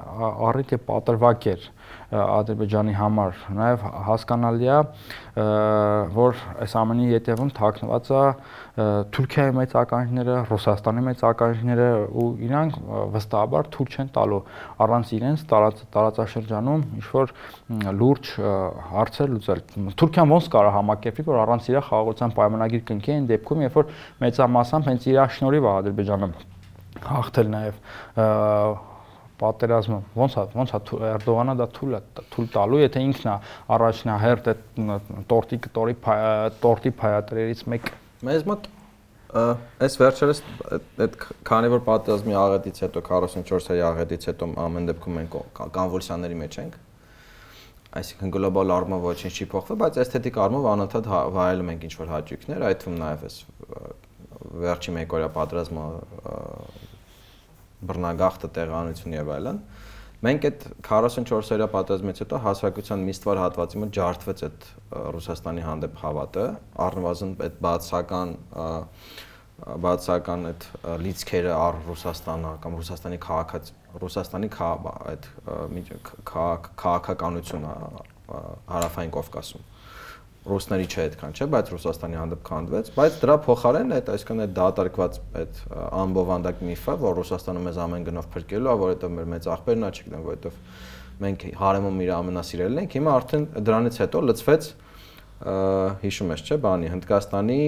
[0.51, 1.63] առիթ է պատրվակ էր
[2.11, 4.79] Ադրբեջանի համար։ Նաև հասկանալի է,
[6.17, 8.25] որ այս ամենի յետևում թաքնված է
[9.15, 11.89] Թուրքիայի մեծ ականջները, Ռուսաստանի մեծ ականջները
[12.21, 12.79] ու իրանք
[13.17, 14.43] վստահաբար թույլ չեն տալու
[14.85, 17.35] առանց իրենց տարած, տարածաշրջանում ինչ որ
[18.01, 18.33] լուրջ
[18.91, 19.65] հարցեր լուծել։
[20.01, 23.93] Թուրքիան ոնց կարող համակերպի, որ առանց իր խաղաղության պայմանագիր կնքի այն դեպքում, երբ որ
[24.27, 26.50] մեծամասամբ հենց իր շնորհիվ է Ադրբեջանը
[27.09, 27.79] հաղթել նաև
[29.41, 32.01] պատերազմը ոնց է ոնց է Էրդողանը դա թույլ է
[32.35, 33.37] թույլ տալու եթե ինքն է
[33.77, 34.61] առաջնահերթ այդ
[35.31, 35.97] տորտի տորի
[36.61, 37.91] տորտի փայատերից մեկ
[38.29, 38.69] մեզ մոտ
[39.31, 40.45] այս վերջերս
[41.07, 46.79] այդ քանի որ պատերազմի աղետից հետո 44-ի աղետից հետո ամեն դեպքում մենք կոնվոլյուսիաների մեջ ենք
[48.01, 52.13] այսինքն գլոբալ առումով ոչինչ չի փոխվել, բայց էսթետիկ առումով անընդհատ հա, վայելում ենք ինչ որ
[52.15, 53.39] հաճույքներ, այդ թվում նաև էս
[54.63, 55.87] վերջի մեկօրյա պատերազմը
[57.89, 59.61] բռնագաղթը տեղանություն եւ այլն
[60.21, 64.67] մենք այդ 44 օրյա պատերազմից հետո հասարակության մի ստվար հատվածի մոտ ջարդվեց այդ
[65.17, 66.45] Ռուսաստանի հանդեպ հավատը
[66.87, 68.35] առնվազն այդ բացական
[69.61, 70.67] բացական այդ
[71.05, 73.73] լիցքերը առ Ռուսաստանը կամ Ռուսաստանի քաղաքաց
[74.05, 75.29] Ռուսաստանի այդ
[76.31, 77.75] քաղաքականությունը
[78.31, 79.70] հարավային Կովկասում
[80.51, 85.19] ռուսների չէ այդքան, չէ, բայց Ռուսաստանի հանդեպ քանդվեց, բայց դրա փոխարեն այդ այսքան այդ դատարկված
[85.41, 85.61] այդ
[86.01, 90.25] անբովանդակ միֆը, որ Ռուսաստանը մեզ ամեն գնով փրկելու է, որովհետև մեր մեծ աղբերն է, չգիտեմ,
[90.31, 90.61] որովհետև
[91.21, 94.69] մենք հարեմում իր ամենասիրելին ենք, հիմա արդեն դրանից հետո լծվեց
[96.01, 97.65] հիշում ես, չէ, բանի Հնդկաստանի,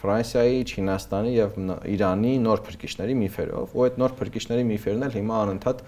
[0.00, 1.56] Ֆրանսիայի, Չինաստանի եւ
[1.92, 5.82] Իրանի նոր փրկիչների միֆերով, ու այդ նոր փրկիչների միֆերն էլ հիմա անընդհատ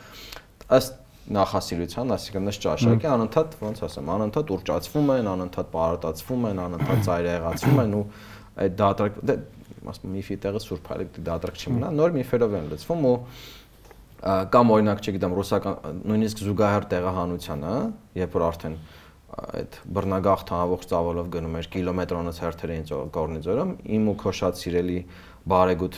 [0.77, 0.99] ըստ
[1.33, 7.83] նախասիրության, այսինքն նշ ճաշակի անընդհատ ոնց ասեմ, անընդհատ ուրճացվում են, անընդհատ պարարտացվում են, անընդհատ ծայրահեղացվում
[7.83, 8.05] են ու
[8.63, 9.37] այդ դատարկ դե
[9.93, 13.15] ասում միֆի տեղը սուրբ հայլիկ դատարկ չի մնա, նոր միֆերով են լցվում ու
[14.23, 17.73] կամ օրինակ չգիտեմ ռուսական նույնիսկ զուգահեռ տեղահանությանը,
[18.23, 18.77] երբ որ արդեն
[19.33, 22.85] այդ բռնագաղթ ամբողջ ծավալով գնում էր կիլոմետրոնից հերթերին
[23.17, 24.99] կորնիձորում, իմ ու քո շատ սիրելի
[25.43, 25.97] բարեգութ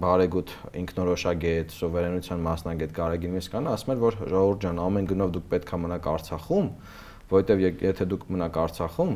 [0.00, 5.72] բարեգութ ինքնորոշագետ, սովերենության մասնագետ Կարագին Միսկանը ասում էր, որ ժողովուրդ ջան, ամեն գնով դուք պետք
[5.76, 6.70] է մնաք Արցախում,
[7.28, 9.12] որովհետև եթե դուք մնաք Արցախում,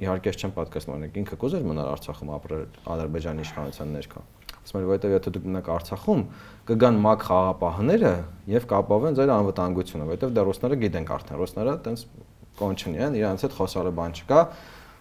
[0.00, 2.62] իհարկե չեմ պատկասնում, օրինակ ինքը կուզեր մնալ Արցախում ապրել
[2.94, 4.22] Ադրբեջանի իշխանության ներքո։
[4.60, 6.22] Ասում էր, որովհետև եթե դուք մնաք Արցախում,
[6.70, 8.12] կգան մակ խաղապահները
[8.54, 12.04] եւ կապավեն ձեր անվտանգությունը, որովհետև դա ռուսները գիտենք արդեն, ռուսները տենց
[12.60, 14.40] կոնչնի են, իրանց հետ խոսալը բան չկա,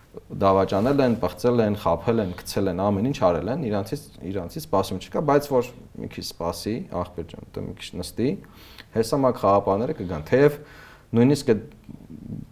[0.09, 5.01] դավաճանել են, բղծել են, խափել են, գցել են, ամեն ինչ արել են, իրանցից իրանցից սպասում
[5.05, 5.69] չկա, բայց որ
[6.01, 8.29] մի քիչ սպասի, ախպեր ջան, դե մի քիչ նստի,
[8.97, 10.57] հեսամակ խաղապաները կգան, թեև
[11.19, 11.61] նույնիսկ այդ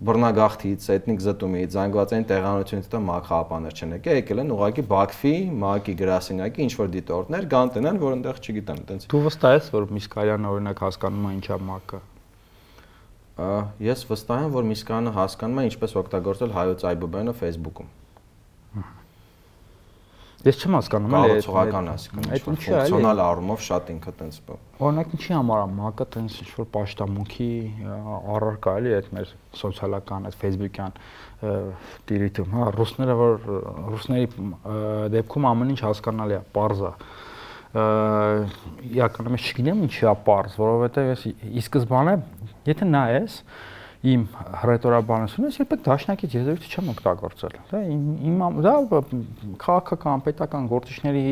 [0.07, 5.95] բռնագաղթից, էթնիկ զտումից, զանգվածային տեղանությունից հետո մակ խաղապաներ չեն եկել, եկել են ուղղակի Բաքվի, ՄԱԿ-ի
[6.01, 10.85] գրասենյակի ինչ որ դիտորդներ, գանտնեն, որ այնտեղ չգիտեմ, այտենց։ Դու վստահ ես, որ Միսկարյանը օրինակ
[10.87, 12.16] հասկանում է ինչա ՄԱԿ-ը
[13.37, 17.95] ես վստահ եմ, որ Միսկանը հասկանում է ինչպես օգտագործել հայոց այբուբենը Facebook-ում։
[20.47, 24.57] Ես չեմ հասկանում, էլի կառուցողական ասիկան, այդ ինչի է, ֆունկցիոնալ առումով շատ ինքը տենց բա։
[24.87, 27.49] Օրինակ ինչի համար է ՄԱԿ-ը տենց ինչ որ պաշտամունքի
[28.37, 30.95] առարկա էլի այդ մեր սոցիալական, այդ Facebook-յան
[32.07, 33.35] դիրիթում, հա, ռուսները որ
[33.97, 34.29] ռուսների
[35.17, 36.93] դեպքում ամեն ինչ հասկանալի է, པարզ է
[37.75, 42.15] իրականում ես չգիտեմ ինչի է པարզ, որովհետև ես ի սկզբանե
[42.67, 43.35] Եթե նայես
[44.07, 44.23] իմ
[44.61, 47.79] հռետորաբանությունը, ես երբեք դաշնակից եզրույթ չեմ օգտագործել։ Դա
[48.27, 48.73] իմ դա
[49.63, 51.23] քաղաքական, պետական գործիչների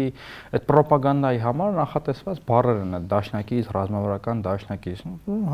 [0.56, 5.04] այդ ռոպագանդայի համար նախատեսված բառեր են դաշնակից, ռազմավարական դաշնակից։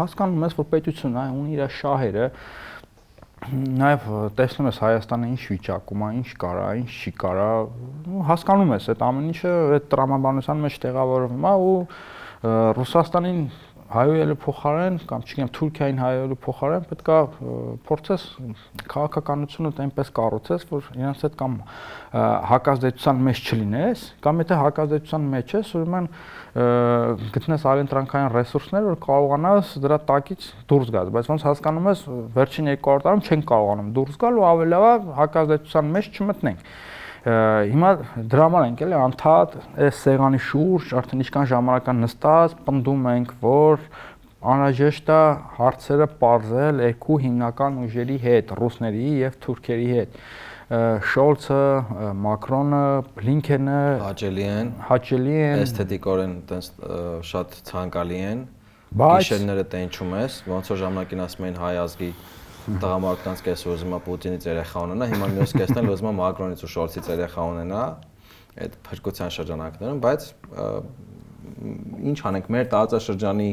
[0.02, 2.30] Հասկանում ես, որ պետությունն է, ունի իր շահերը,
[3.50, 4.04] նաև
[4.38, 7.48] տեսնում ես Հայաստանը ինչ վիճակում է, ինչ կարա, ինչ չի կարա,
[8.28, 11.80] հասկանում ես այդ ամեն ինչը այդ տրամաբանության մեջ տեղավորվում է ու
[12.78, 13.42] Ռուսաստանին
[13.92, 17.18] հայոյելու փոխարեն կամ չգիտեմ Թուրքիային հայոյելու փոխարեն պետքա
[17.88, 18.26] փորձես
[18.92, 21.58] քաղաքականությունը այնպես կառուցես, որ իրancs հետ կամ
[22.52, 26.10] հակազդեցության մեջ չլինես, կամ եթե հակազդեցության մեջ ես, ուրեմն
[27.36, 32.98] գտնես այլընտրանքային ռեսուրսներ, որ կարողանաս դրա տակից դուրս գաս, բայց ոնց հասկանում ես, վերջին երկու
[33.08, 36.66] տարում չեն կարողանում դուրս գալ ու ավելի լավ հակազդեցության մեջ չմտնենք
[37.22, 37.90] հիմա
[38.32, 39.58] դրաման ենք էլի անդադ
[39.88, 43.84] այս սեղանի շուրջ արդեն ինչքան ժամանական նստած պնդում ենք որ
[44.42, 45.20] անհրաժեշտ է
[45.60, 50.18] հարցերը parzել երկու հիմնական ուժերի հետ ռուսների եւ թուրքերի հետ
[51.12, 51.64] Շոլցը,
[52.24, 52.84] Մակրոնը,
[53.18, 56.70] Բլինքենը հաճելի են, հաճելի են, էսթետիկորեն տես
[57.28, 58.46] շատ ցանկալի են։
[59.02, 62.10] Բայց գիշերները տենչում ես, ոնց որ ժամանակին ասում են հայ ազգի
[62.62, 66.72] տղամարդկանց կեսը ուզում է Պուտինից երեխա ունենա, հիմա մյուս կեսն էլ ուզում է Մակրոնից ու
[66.72, 67.84] Շոլցից երեխա ունենա
[68.62, 70.28] այդ փրկության շրջանակներում, բայց
[72.12, 73.50] ինչ անենք, մեր տարածաշրջանի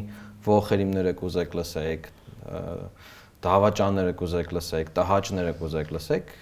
[0.48, 2.08] ողերիմները կուզեք լսեք,
[3.38, 6.32] դավաճանները կուզեք լսեք, տհաճները կուզեք լսեք,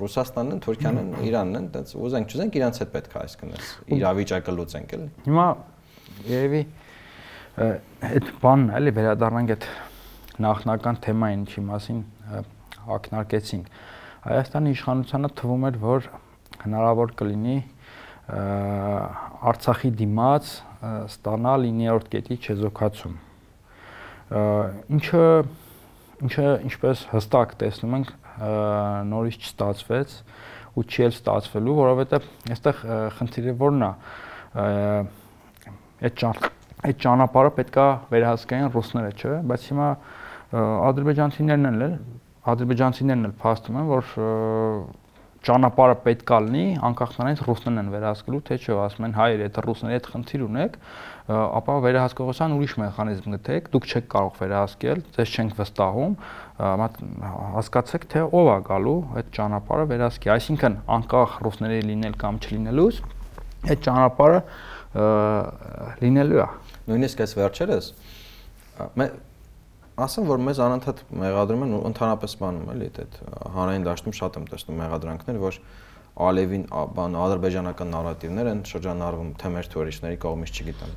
[0.00, 4.94] Ռուսաստանն, Թուրքիան, Իրանն են, այդպես ուզենք չուզենք իրանց հետ պետք է այս կնես իրավիճակը լուծենք
[4.96, 5.46] էլի։ Հիմա
[6.32, 6.62] երևի
[8.06, 9.68] այդ բանն էլի վերադառնանք այդ
[10.42, 12.00] նախնական թեմային, ինչի մասին
[12.96, 13.70] ակնարկեցինք։
[14.26, 16.08] Հայաստանի իշխանությանը թվում էր, որ
[16.66, 17.58] հնարավոր կլինի
[18.26, 20.50] Արցախի դիմաց
[21.06, 23.14] ստանալ 9-րդ կետի չեզոքացում։
[24.96, 25.24] Ինչը
[26.26, 28.12] ինչը ինչպես հստակ տեսնում ենք
[29.10, 30.14] նորից չստացվեց
[30.76, 32.80] ու չի էլ ստացվելու, որովհետև այստեղ
[33.18, 33.90] խնդիրը որն է
[36.06, 36.24] այդ
[36.86, 39.88] այդ ճանապարհը պետքա վերահսկային ռուսները, չէ՞, բայց հիմա
[40.52, 41.82] ադրբեջանցիներն էլ
[42.46, 44.04] ադրբեջանցիներն էլ փաստում են, որ
[45.46, 49.94] ճանապարհը պետքա լինի, անկախ նրանից ռուսներն են վերահսկելու, թե չէ, ասում են հայեր, եթե ռուսների
[49.96, 50.78] հետ խնդիր ունեք,
[51.30, 56.16] ապա վերահսկողության ուրիշ մեխանիզմ գտեք, դուք չեք կարող վերահսկել, ձեզ չենք վստահում,
[57.56, 63.00] հասկացեք, թե ով է գալու այդ ճանապարհը վերահսկի, այսինքն անկախ ռուսների լինել կամ չլինելուց,
[63.70, 64.40] այդ ճանապարհը
[66.02, 66.50] լինելու է։
[66.90, 67.90] Նույնիսկ այս վերջերս
[69.96, 73.14] ասեմ որ մեզ անընդհատ մեղադրում են ընդհանրապես բանում էլի այդ
[73.56, 75.58] հանրային դաշտում շատ եմ տեսնում մեղադրանքներ որ
[76.26, 80.94] Ալևին բան ադրբեջանական նարատիվներ են շրջանառվում թե մեր թուրիստների կողմից չգիտեմ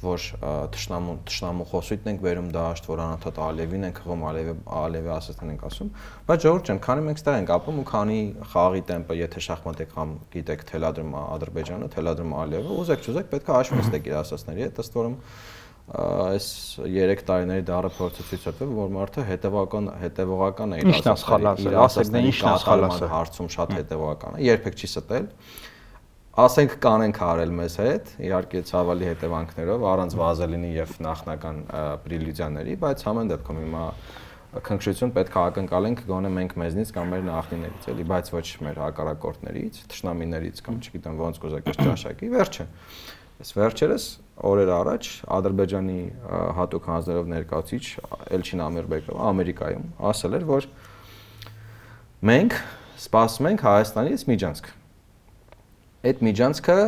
[0.00, 0.26] որ
[0.72, 5.64] տշնամու տշնամու խոսույթն ենք վերում դաշտ, որ անընդհատ Ալևին ենք խաղում, Ալևի Ալևի ասածն ենք
[5.68, 5.90] ասում,
[6.30, 8.18] բայց ժողովուրդ ջան, քանի մենք ստեղ ենք ապրում ու քանի
[8.54, 13.56] խաղի տեմպը, եթե շախմատ եք խաղում, գիտեք, թելադրում Ադրբեջանը, թելադրում Ալևը, ուզեք չուզեք, պետք է
[13.60, 15.18] հաշվի նստեք իր ասածների հետ, ըստ որում
[15.90, 16.46] այս
[16.86, 22.50] 3 տարիների ցույց է տվել, որ մարդը հետևական հետևողական է իր ասածների, ասեք դե ինչն
[22.50, 25.26] է սխալասը հարցում շատ հետևողական է, երբեք չի ստել։
[26.40, 31.56] Ասենք կանենք արել մեզ հետ, իհարկե ցավալի հետևանքներով, առանց վազելինի եւ նախնական
[32.06, 33.84] պրիլյուդիաների, բայց ամեն դեպքում հիմա
[34.50, 39.76] քնքշություն պետք է ակնկալենք գոնե մենք մեզնից կամ մեր նախնիներից, էլի, բայց ոչ մեր հակառակորդներից,
[39.90, 42.66] թշնամիներից կամ չգիտեմ ոնց կուզեք ճաշակի, վերջը։
[43.40, 44.06] Այս վերջերս
[44.40, 45.98] օրեր առաջ Ադրբեջանի
[46.56, 47.84] հատուկ հանձներով ներկայացիչ
[48.36, 50.68] Էլչին Ամիրբեկովը Ամերիկայում ասել էր, որ
[52.30, 52.56] մենք
[53.04, 54.70] սպասում ենք Հայաստանից միջանցք։
[56.10, 56.78] Այդ միջանցքը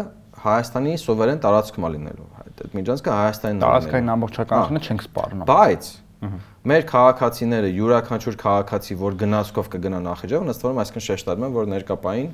[0.43, 5.91] Հայաստանի սովերեն տարածքում է լինելու։ Այդ միջանցքը Հայաստանին տարածքային ամբողջականությունը չենք սպառնում։ Բայց
[6.23, 12.29] Մեր քաղաքացիները յուրաքանչյուր քաղաքացի, որ գնացքով կգնա Նախիջևան, ըստ որում այսքան շեշտադրում են, որ ներկապային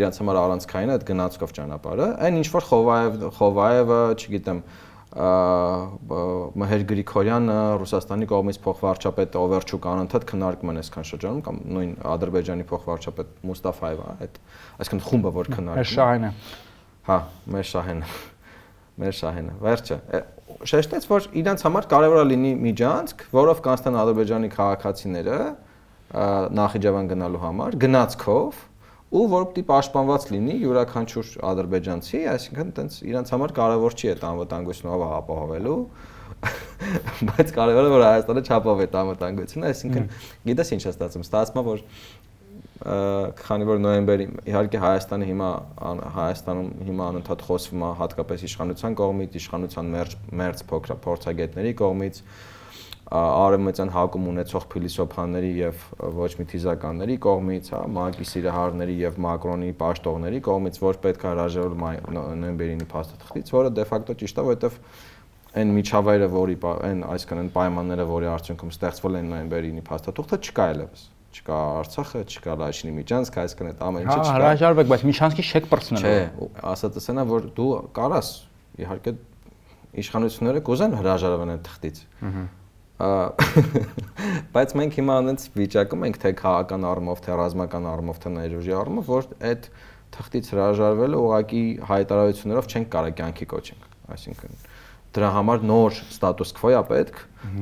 [0.00, 4.62] իրանց համար առանցքային այդ գնացքով ճանապարհը, այն ինչ որ Խովաև Խովաևը, չգիտեմ,
[5.14, 13.30] Մհեր Գրիգորյանը Ռուսաստանի կողմից փոխվարչապետ Օվերչուկ անընդհատ քննարկում են այսքան շրջանում կամ նույն Ադրբեջանի փոխվարչապետ
[13.46, 14.40] Մուստաֆայևը, այդ
[14.82, 16.32] այսքան խումբը որ քննարկում։ Մեր շահենը։
[17.04, 17.18] Հա,
[17.54, 18.10] մեր շահենը։
[19.04, 20.00] Մեր շահենը։ Վերջը
[20.44, 25.38] շեշտեց, որ իրանց համար կարևոր է լինի միջանցք, որով կանստան Ադրբեջանի քաղաքացիները
[26.58, 28.58] Նախիջևան գնալու համար գնացքով
[29.14, 35.08] ու որ պիտի պաշտպանված լինի յուրաքանչյուր ադրբեջանցի, այսինքն տենց իրանց համար կարևոր չի այդ անվտանգությունը
[35.18, 35.76] ապահովելու,
[37.30, 40.08] բայց կարևորը որ Հայաստանը չապահովի այդ անվտանգությունը, այսինքն
[40.50, 41.84] գիտես ինչ է ստացվում, ստացվում է որ
[42.82, 45.50] քանի որ նոյեմբերի իհարկե Հայաստանը հիմա
[46.14, 52.20] Հայաստանում հիմա անընդհատ խոսվում է հատկապես իշխանության կողմից, իշխանության մերձ մերձ փոքր փորձագետների կողմից
[53.14, 55.82] արևմտյան հակում ունեցող փիլիսոփաների եւ
[56.18, 62.14] ոչ մի թիզականների կողմից, հա, Մակի Սիրահարների եւ Մակրոնի պաշտողների կողմից, որ պետք է հրաժարվել
[62.16, 64.78] նոյեմբերինի փաստաթղթից, որը դե ֆակտո ճիշտ է, որովհետեւ
[65.54, 66.56] այն միջավայրը, որի
[66.90, 71.04] այն այսքան այն պայմանները, որի արդյունքում ստեղծվել են նոյեմբերինի փաստաթուղթը չկա այլևս
[71.34, 75.44] չկա Արցախը, չկա Լաչինի Միջանցք, այսքան այդ ամեն ինչը հա, չկա։ Հա, հրաժարվեք, բայց Միջանցքի
[75.44, 78.28] չեք բրցնելու։ Չէ, ասածս այնա, որ դու կարաս
[78.84, 79.14] իհարկե
[80.04, 81.98] իշխանությունները կուզեն հրաժարվեն այդ թղթից։
[84.54, 89.08] Բայց մենք հիմա անենց վիճակում ենք թե քաղաքական առումով, թե ռազմական առումով, թե ներուժի առումով,
[89.10, 89.66] որ այդ
[90.14, 94.54] թղթից հրաժարվելը ուղղակի հայտարարություններով չենք կարող կյանքի կոչենք։ Այսինքն
[95.14, 97.18] դրա համար նոր ստատուս քվո է պետք,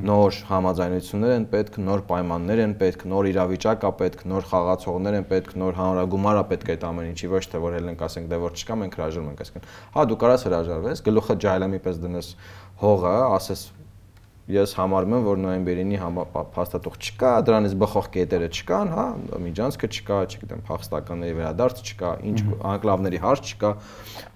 [0.09, 5.27] նոր համաձայնություններ են պետք, նոր պայմաններ են պետք, նոր իրավիճակ է պետք, նոր խաղացողներ են
[5.33, 8.57] պետք, նոր հանրագումար է պետք այդ ամեն ինչի, ոչ թե որ հելենք ասենք դե որ
[8.63, 12.33] չկա, մենք հրաժարվում ենք, այսինքն հա դու կարաս հրաժարվես, գլուխը ջայլամի պես դնես
[12.83, 13.67] հողը, ասես
[14.57, 15.99] ես համարում եմ, որ նոյեմբերինի
[16.53, 19.07] փաստաթուղթ չկա, դրանից բխող կետերը չկան, հա,
[19.47, 22.39] միջանցքը չկա, չգիտեմ, փախստականների վերադարձ չկա, ինչ
[22.73, 23.73] անկլավների հարց չկա,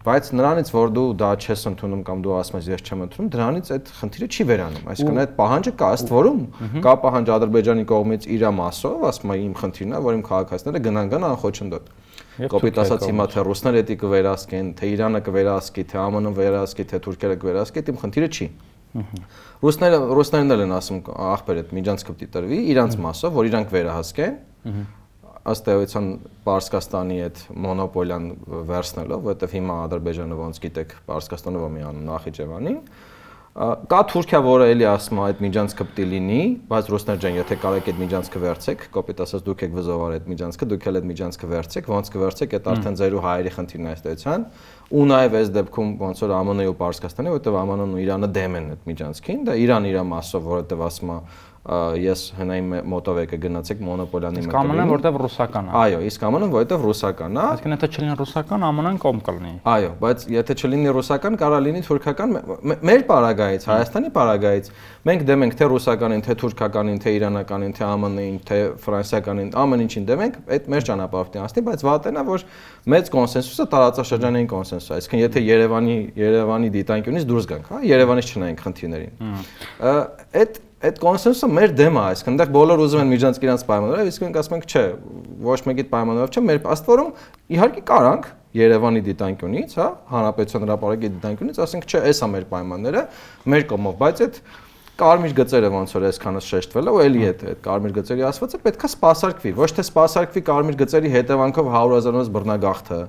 [0.06, 3.70] բայց նրանից որ դու դա չես ընդունում կամ դու ասում ես ես չեմ ընդունում, դրանից
[3.76, 6.42] այդ խնդիրը չի վերանում։ Այսինքն այդ պահանջը կա ըստ որում
[6.86, 11.10] կա պահանջ Ադրբեջանի կողմից իր մասով, ասում է իմ խնդիրն է, որ իմ քաղաքացիները գնան
[11.16, 11.90] գան անխոչնդոտ։
[12.36, 17.36] Կոպիտ ասած հիմա թե ռուսները դի կվերահսկեն, թե Իրանը կվերահսկի, թե ԱՄՆ-ը կվերահսկի, թե Թուրքիա
[17.40, 18.48] կվերահսկի, իմ խնդիրը չի։
[19.62, 24.38] Ռուսները ռուսներն էլ են ասում ախպեր այդ միջանցքը պիտի տրվի իրանց մասով, որ իրանք վերահասկեն։
[25.46, 26.06] Ըստ էության
[26.46, 28.24] Պարսկաստանի այդ մոնոպոլիան
[28.66, 32.80] վերցնելով, որովհետև հիմա Ադրբեջանը ոնց գիտեք, Պարսկաստանը ո՞մի անում Նախիջևանին,
[33.56, 37.56] կա Թուրքիա, որը էլի ասում է այդ միջանցքը պետք է լինի, բայց ռուսներ ջան, եթե
[37.62, 41.48] կարեք այդ միջանցքը վերցեք, կոպիտ ասած դուք եք վզովար այդ միջանցքը, դուք էլ այդ միջանցքը
[41.54, 44.46] վերցեք, ոնց կվերցեք, այդ արդեն ձեր ու հայերի խնդիրն է այստեղցան։
[44.86, 48.68] Ու նաև այս դեպքում ոնց որ ԱՄՆ-ի ու Պարսկաստանի, որովհետև ԱՄՆ-ն ու Իրանը դեմ են
[48.76, 51.18] այդ միջանցքին, դա Իրան իր մասով, որովհետև ասում է
[51.66, 56.52] ես հնային մոտով եկը գնացեք մոնոպոլիանի մեջ։ Իսկ ԱՄՆ-ն որտեվ ռուսական է։ Այո, իսկ ԱՄՆ-ն
[56.54, 61.38] որտեվ ռուսական է։ Այսինքն եթե չլինի ռուսական, ԱՄՆ-ն կողմ կլինի։ Այո, բայց եթե չլինի ռուսական,
[61.42, 62.36] կարա լինի թուրքական
[62.86, 64.70] մեր պարագայից, Հայաստանի պարագայից։
[65.06, 70.06] Մենք դեմ ենք թե ռուսականին, թե թուրքականին, թե իրանականին, թե ԱՄՆ-ին, թե ֆրանսիականին, ամեն ինչին
[70.06, 72.46] դեմ ենք, այդ մեր ճանապարհով անցնի, բայց վատենա որ
[72.86, 78.64] մեծ կոնսենսուսը տարածաշրջանային կոնսենսուս է։ Այսինքն եթե Երևանի Երևանի դիտանկյունից դուրս գանք, հա, Երևանից չնայենք
[78.66, 79.12] խնդիրներին։
[80.36, 84.24] Այդ այդ կոնսենսուսը մեր դեմ է, այսինքն այնտեղ բոլոր ուզում են միջանց իրանց պայմաններով, իսկ
[84.26, 84.82] մենք ասում ենք, չէ,
[85.46, 87.10] ոչ մեկի պայմաններով չէ, մեր ըստ որում
[87.56, 93.02] իհարկե կարանք Երևանի դիտանկյունից, հա, հանրապետության հրապարակի դիտանկյունից, ասենք, չէ, այս է մեր պայմանները,
[93.52, 94.38] մեր կողմով, բայց այդ
[94.96, 98.88] կարմիր գծերը ոնց որ այսքանս շեշտվել է ու էլի այդ այդ կարմիր գծերի ասվածը պետքա
[98.94, 103.00] սпасարկվի ոչ թե սпасարկվի կարմիր գծերի հետևանքով 100 000-ից բռնագաղթը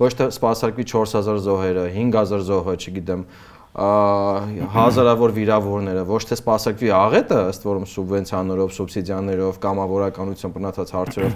[0.00, 3.26] ոչ թե սпасարկվի 4000 զոհերը 5000 զոհը չգիտեմ
[3.74, 11.34] հազարավոր վիրավորները ոչ թե սպասարկվի աղետը ըստ որում սուբվենցիաներով, սուբսիդիաներով, կամավորականություն բնած հարցերով,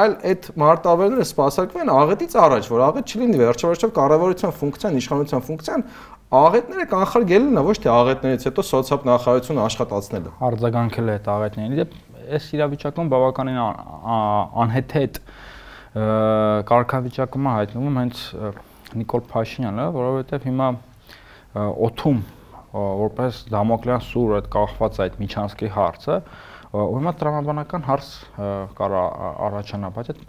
[0.00, 5.84] այլ այդ մարտավերները սպասարկվեն աղետից առաջ, որ աղետ չլինի վերջավերջով կառավարության ֆունկցիան, իշխանության ֆունկցիան
[6.30, 11.86] աղետները կանխարգելն է ոչ թե աղետներից հետո սոցիալ նախարարությունը աշխատացնելը։ Արձագանքել է այդ աղետներին։ Դե
[12.38, 13.58] այս իրավիճակում բավականին
[14.62, 15.18] անհեթեթ
[16.70, 18.22] կարգավիճակում է հայտնվում հենց
[19.00, 20.68] Նիկոլ Փաշինյանը, որովհետև հիմա
[21.58, 22.20] օթում
[22.74, 26.18] որպես դամոկլյան սուր այդ կախված այդ միջանցքի հարցը
[26.70, 28.10] ու հիմա տրամաբանական հարց
[28.78, 29.00] կարա
[29.48, 30.20] առաջանա, բայց այդ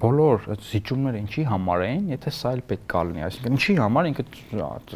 [0.00, 4.08] բոլոր այդ զիջումները ինչի համար էին, եթե սա էլ պետք է լինի, այսինքն ինչի համար
[4.10, 4.24] ինքը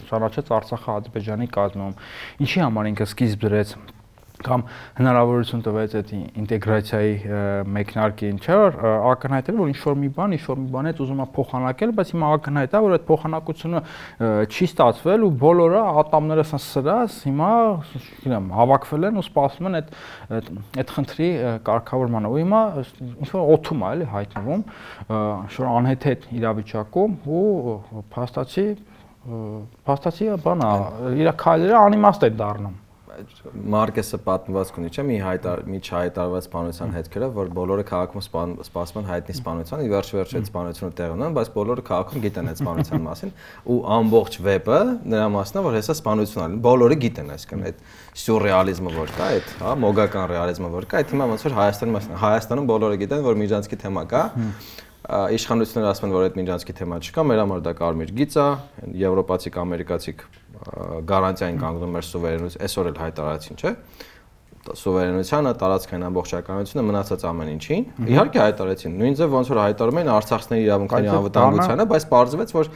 [0.08, 1.94] ճանաչեց Արցախը Ադրբեջանի կազմում,
[2.42, 3.74] ինչի համար ինքը սկիզբ դրեց
[4.44, 4.64] կամ
[4.98, 6.12] հնարավորություն տվեց այդ
[6.44, 7.14] ինտեգրացիայի
[7.74, 8.78] մեկնարկին, չէ՞ որ
[9.14, 12.30] ակնհայտել որ ինչ որ մի բան, ինչ որ մի բանից ուզում է փոխանակել, բայց հիմա
[12.35, 13.83] ակնհայտ է որ այդ փոխանակությունը
[14.44, 17.50] չի ստացվել ու բոլորը ատամները սրած հիմա,
[17.94, 19.92] չգիտեմ, հավաքվել են ու սպասում են այդ
[20.85, 21.28] այդ խնդրի
[21.68, 22.62] կարգավորմանը։ Ու հիմա
[23.24, 24.64] ինչ որ օթում է էլի հայտնվում,
[25.54, 27.44] որ անհեթեթ իրավիճակում ու
[28.14, 28.66] փաստացի
[29.24, 30.70] փաստացի բանա
[31.16, 32.74] իր քայլերը անիմաստ են դառնում
[33.74, 38.24] Մարկեսը պատմվածք ունի, չէ՞, մի հայտար մի չհայտարված սպանության հետքերով, որ բոլորը քաղաքում
[38.64, 42.50] սպասում են հայտնի սպանության, ի վերջ վերջ այդ սպանությունը տեղ ունեն, բայց բոլորը քաղաքում գիտեն
[42.50, 43.35] այդ սպանության մասին
[43.74, 44.81] ու ամբողջ վեպը
[45.14, 47.85] նրա մասն է, որ հեսա սպանություն ալին։ Բոլորը գիտեն, այսինքն այդ
[48.24, 52.18] սյուրռեալիզմը որ կա, այդ, հա, մոգական ռեալիզմը որ կա, այդ հիմա ոնց որ Հայաստանում մասն
[52.24, 54.24] Հայաստանում բոլորը գիտեն, որ Միջանցքի թեմա կա
[55.05, 58.46] իշխանությունները ասում են, որ այդ Միջանցքի թեմա չկա, մեր համար դա կարմիր գիծ է,
[59.05, 60.24] եվրոպացիք, ամերիկացիք
[61.10, 63.72] գարանտիային կանգնում մեր սուվերենություն, այսօր էլ հայտարարեցին, չէ՞
[64.64, 67.82] սուվերենությանը, տարածքային ամբողջականությունը, մնացած ամեն ինչին։
[68.14, 72.70] Իհարկե հայտարարեցին, նույն ձև ոնց որ հայտարարում էին Արցախցիների իրավունքների անվտանգությանը, բայց պարզվեց, որ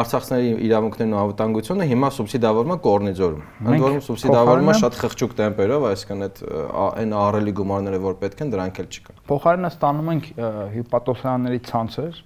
[0.00, 3.44] Արցախցիների իրավունքներն ու անվտանգությունը հիմա սուբսիդավորվում է կորնիձորում։
[3.74, 6.42] Ընդ որում սուբսիդավորվում է շատ խղճուկ տեմպերով, այսինքն այդ
[6.84, 10.28] այն ահռելի գումարները, որ պետք են, դրանք էլ չկան։ Փոխարենը ստանում ենք
[10.74, 12.24] հիպատոսանների ցանցեր,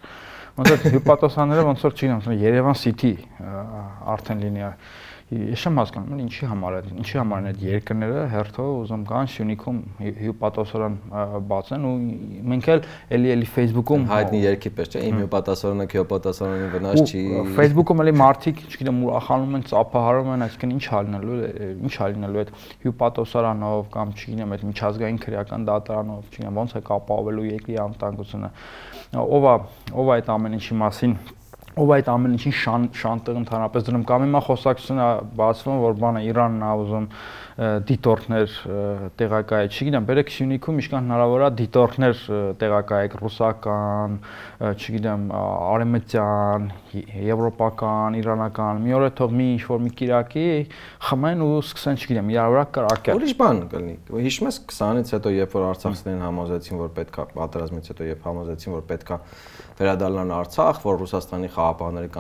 [0.58, 3.12] ոնց որ հիպատոսանները ոնց որ չգիտեմ, Երևան City
[4.14, 4.64] արդեն լինի
[5.28, 9.80] Ես չեմ հասկանում, ինչի համար է, ինչի համար են այդ երկրները հերթով ուզում կան Սյունիքում
[10.24, 10.94] հյուպատոսորան
[11.50, 11.90] բացեն ու
[12.48, 12.80] մենք էլ
[13.18, 17.24] էլի էլի Facebook-ում հայտնի երկի պես չէ, իմ հյուպատոսորանը հյուպատոսորանի վնաս չի։
[17.60, 21.38] Facebook-ում էլի մարդիկ, չգիտեմ, ուրախանում են, ծափահարում են, այսինքն ինչ հալնելու,
[21.76, 22.52] ինչ հալնելու այդ
[22.88, 28.52] հյուպատոսարանով կամ չգիտեմ, այդ միջազգային քրեական դատարանով, չգիտեմ, ոնց է կապավելու երկրի անվտանգությունը։
[29.18, 29.56] Ով է,
[29.92, 31.14] ով է այդ ամեն ինչի մասին
[31.78, 36.64] ով այդ ամեն ինչին շան շանտեղ ընդհանրապես դնում կամ հիմա խոսակցությունը բացվում որ բանը Իրանն
[36.68, 37.06] ա ուզում
[37.58, 38.52] դիտորդներ
[39.18, 42.20] տեղակայել, չգիտեմ, բերեք Սյունիքում ինչքան հնարավոր է դիտորդներ
[42.60, 44.14] տեղակայեք ռուսական,
[44.78, 46.68] չգիտեմ, արեմտյան,
[47.28, 50.46] եվրոպական, իրանական։ Մի օր է թող մի ինչ-որ մի կիրակի
[51.08, 55.58] խմեն ու սկսեն, չգիտեմ, իրար վրա կրակել։ Ուրիշ բան կլինի։ Հիշում ես 20-ից հետո, երբ
[55.58, 59.20] որ Արցախցիներն համոզեցին, որ պետքա պատերազմից հետո երբ համոզեցին, որ պետքա
[59.82, 62.10] վերադառնան Արցախ, որ Ռուսաստանի խաղապահները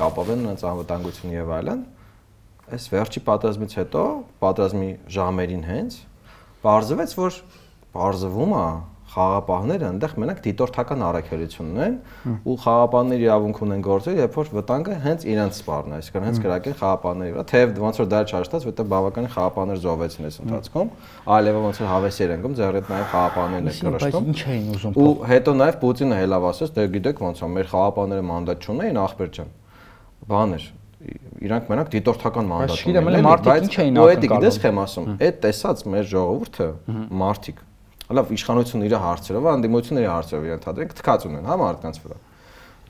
[0.00, 1.82] կապավեն նրանց անվտանգություն եւ այլն,
[2.76, 4.04] այս վերջի պատերազմից հետո,
[4.44, 5.98] պատերազմի ժամերին հենց,
[6.64, 7.42] բարձվեց, որ
[7.94, 8.64] բարձվում է
[9.10, 11.94] խաղապահները այնտեղ մենակ դիտորդական առաքելություն ունեն
[12.46, 16.76] ու խաղապահների իրավունք ունեն գործել, երբ որ վտանգը հենց իրենց սպառն է, այսինքն հենց գրակեն
[16.78, 20.92] խաղապահների վրա, թեև ոնց որ դա չարշտած, որտեղ բավականին խաղապահներ զոհվեցին այս ընթացքում,
[21.34, 25.00] այլևս ոնց որ հավեսեր են գում, հետ նաև խաղապահներն են կրշտում։ Բայց ինչ էին ուզում։
[25.00, 29.32] Ու հետո նաև Պուտինը հելավ ասաց, դե գիտեք ոնց է, մեր խաղապահները մանդատ չունեին ախպեր
[29.40, 29.50] ջան։
[30.30, 30.64] Բաներ,
[31.40, 35.38] իրանք մենակ դիտորդական մանդատ ունեն, բայց ինչ էին ակնկալում։ Ու դա գիտես խեմ ասում, այդ
[35.44, 36.68] տեսած մեր ժողովուրդը
[37.20, 37.62] մարդիկ
[38.10, 42.18] լավ իշխանությունը իր հարցերով, անդիմությունների հարցերով ենթադրենք թքած ունեն հա մարդկանց վրա։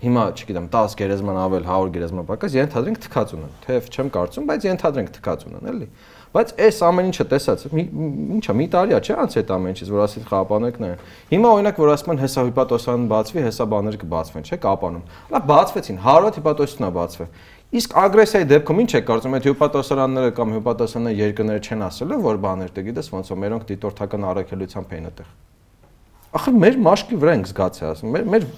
[0.00, 4.64] Հիմա, չգիտեմ, 10 գերեզման ավել, 100 գերեզման պակաս ենթադրենք թքած ունեն։ Թեև չեմ կարծում, բայց
[4.64, 5.88] ենթադրենք թքած ունեն, էլի։
[6.30, 7.62] Բայց այս ամեն ինչը տեսած,
[8.38, 10.90] ինչա, մի տարի է, չէ՞ անց այդ ամեն ինչից, որ ասից խաղապանեկն է։
[11.34, 15.98] Հիմա օրինակ որ ասում են հեսա հիպատոսան բացվի, հեսա բաներ կբացվեն, չէ՞, կապանում։ Լավ, բացվեցին,
[16.06, 17.28] 100 հիպատոսն է բացվել։
[17.70, 22.72] Իսկ ագրեսիայի դեպքում ինչ է կարծում, այդ հյուպատոսարանները կամ հյուպատոսանները երկրները չեն ասելու, որ բաներ
[22.74, 25.28] դե գիտես ոնց որ մերոնք դիտորդական առաքելությամբ էին այդտեղ։
[26.40, 28.48] Ախր մեր մաշկի վրա ենք զգացի ասում։ Մեր մեր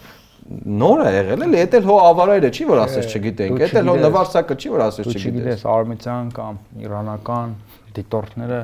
[0.82, 3.94] նոր է եղել էլի, էդ էլ հո ավարայրը չի որ ասես չգիտենք, էդ էլ հո
[4.02, 7.54] նվարսակը չի որ ասես չգիտես։ Չգիտես արմենցիան կամ իրանական
[7.98, 8.60] դիտորդները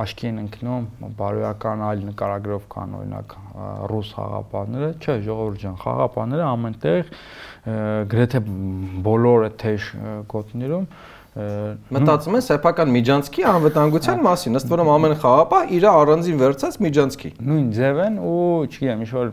[0.00, 0.84] աշկի են ընկնում
[1.18, 3.32] բարոյական այլ նկարագրով կան օրինակ
[3.90, 7.10] ռուս խաղապանները, չէ, ժողովուրդ ջան, խաղապանները ամենտեղ
[7.64, 8.42] գրեթե
[9.06, 9.88] բոլոր այդ թեժ
[10.30, 10.86] գոտներում
[11.30, 17.68] մտածում են սեփական միջանցքի անվտանգության մասին, ըստ որում ամեն խաղապահ իր առանձին վերցած միջանցքի։ Նույն
[17.76, 19.30] ձև են ու չգիտեմ, ինչ որ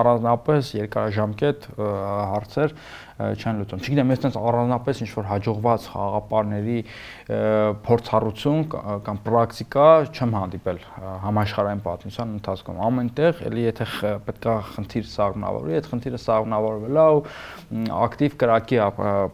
[0.00, 2.74] առանձնապես երկարաժամկետ հարցեր
[3.36, 6.80] չեն լուծում։ Չգիտեմ, ես տենց առանձնապես ինչ որ հաջողված խաղապարների
[7.26, 8.60] փորձառություն
[9.02, 10.76] կամ պրակտիկա չեմ հանդիպել
[11.24, 13.86] համաշխարհային պատմության ընթացքում։ Ամենտեղ էլի եթե
[14.28, 17.24] պետքա խնդիր սաղմնավորի, այդ խնդիրը սաղմնավորվել է ու
[18.06, 18.80] ակտիվ կրակի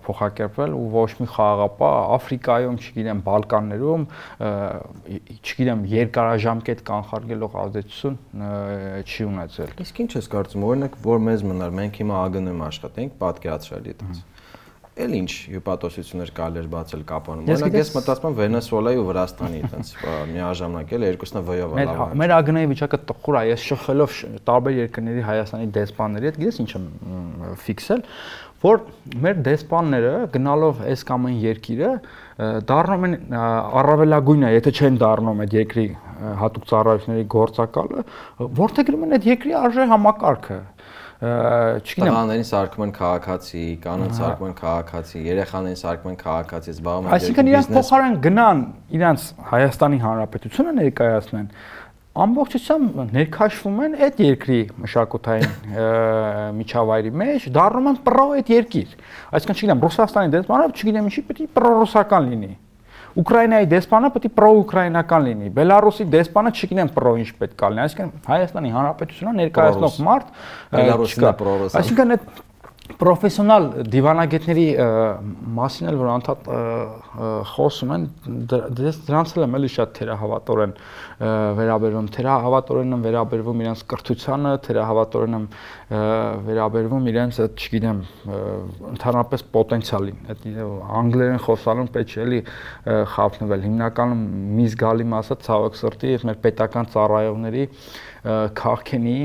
[0.09, 4.09] փոխակերպվել ու ոչ մի խաղապա Աֆրիկայում, չգիտեմ, Բալկաններում,
[5.37, 8.19] չգիտեմ, երկարաժամկետ կանխարգելող ազդեցություն
[9.05, 13.91] չի ունեցել։ Իսկ ինչ ես կարծում, օրինակ, որ մեզ մնար, մենք հիմա ԱԳՆ-ում աշխատենք, պատկերացրել
[13.93, 14.29] այդպես
[14.93, 19.93] էլ ինչ հյուպատոսություններ կարելի էր բացել կապանում։ Օրինակ ես մտածում եմ Վենեսուելայի ու Վրաստանի այդպես
[20.33, 24.19] միաժամանակ էլ երկուսն վյով լավ։ Մեր ԱԳՆ-ի վիճակը տխուր է, ես շփելով
[24.53, 26.87] տարբեր երկրների Հայաստանի դեսպանների հետ, գիտես ինչ եմ
[27.63, 28.05] ֆիքսել,
[28.63, 28.83] որ
[29.23, 31.93] մեր դեսպանները գնալով այս կամ այն երկիրը
[32.69, 33.17] դառնում են
[33.81, 35.87] առավելագույնը, եթե չեն դառնում այդ երկրի
[36.43, 38.05] հատուկ ծառայությունների գործակալը,
[38.63, 40.61] որտեղ գրում են այդ երկրի արժե համակարգը
[41.23, 47.15] չգիտեմ տղաներին սարքում են քաղաքացի, կանանց սարքում են քաղաքացի, երեխաներին սարքում են քաղաքացի, զբաղվում են
[47.17, 48.63] Այսինքն իրենք փոխարեն գնան
[48.99, 51.47] իրենց Հայաստանի Հանրապետությունը ներկայացնեն,
[52.23, 55.55] ամբողջությամբ ներքաշվում են այդ երկրի մշակութային
[56.59, 58.99] միջավայրի մեջ, դառնում են պրո այդ երկիր։
[59.33, 62.53] Այսինքն չգիտեմ, Ռուսաստանի դեսպանը, չգիտեմ ինչի պետք է պրո-ռուսական լինի։
[63.21, 68.13] Ուկրաինայի դեսպանը պետք է պրո-ուկրաինական լինի։ Բելարուսի դեսպանը չգիտեմ պրո ինչ պետք է լինի։ Այսինքն
[68.33, 70.33] Հայաստանի Հանրապետությունը ներկայացնող մարդ
[70.73, 72.43] Բելարուսն է պրո-ռուս։ Այսինքն այդ
[73.01, 74.65] պրոֆեսիոնալ դիվանագետների
[75.57, 76.49] մասին էլ որ անդադ
[77.53, 78.07] խոսում են
[78.53, 80.75] դրանց էլ եմ էլի շատ թերահավատորեն
[81.59, 82.09] վերաբերվում.
[82.17, 85.47] Թերահավատորեն եմ վերաբերվում իրենց կրթությանը թերահավատորեն եմ
[86.49, 88.03] վերաբերվում իրենց այդ չգիտեմ
[88.93, 90.47] ընդհանրապես պոտենցիալին այդ
[91.03, 92.41] անգլերեն խոսալուն պետք չէ էլի
[93.13, 94.27] խափնվել հիմնականում
[94.59, 97.65] մի զգալի մասը ցավոք սրտի մեր պետական ծառայողների
[98.63, 99.19] քաղքենի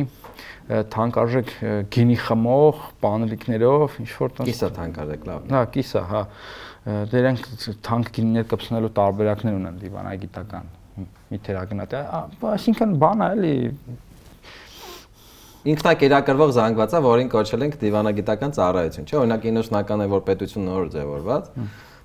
[0.67, 1.51] թանկարժեք
[1.95, 6.23] գինի խմող պանելիկներով ինչ որ տես Կիսա թանկարժեք, լավ։ Հա, կիսա, հա։
[7.13, 7.47] Դրանք
[7.87, 10.69] թանկ գինիներ կպցնելու տարբերակներ ունեն դիվանագիտական
[11.27, 12.01] մի թերագնահատի,
[12.51, 13.55] այսինքն բան է էլի
[15.67, 21.49] ինքնակերակրվող զանգվածա, որին կոչել ենք դիվանագիտական ծառայություն, չէ՞, օրինակ ինոշնական է որ պետություն նոր ձևորված,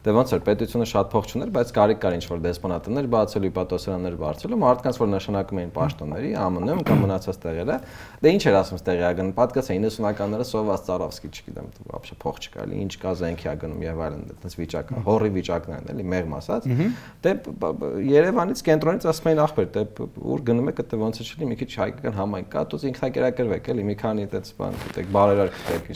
[0.07, 4.59] դե ոնց էր պետությունը շատ փող չուներ, բայց կարիք կար ինչ-որ դեսպանատներ բացելու, իպատոսարաններ բարձելու,
[4.61, 7.77] մարդկանց որ նշանակում էին պաշտոնների ԱՄՆ-ում կամ մնացած տեղերը,
[8.23, 12.63] դե ինչ էր ասում ստեղի ագն, պատկաս է 90-ականները սոված Ծարավսկի, չգիտեմ, вообще փող չկա,
[12.67, 16.67] էլի ինչ կա զենքի ագնում եւ այլն, այդպես վիճակ, հորի վիճակներն էլի, մեղմ ասած։
[17.27, 17.35] Դե
[18.07, 19.83] Երևանից կենտրոնից ասում էին ախպեր, դե
[20.27, 23.85] ուր գնում եք, դե ոնց է չլի, մի քիչ հայկական համայնք կա, դուք ինքնակերակրվեք, էլի
[23.87, 25.91] մի քանի այդպես բան գտեք, բարերար գտեք,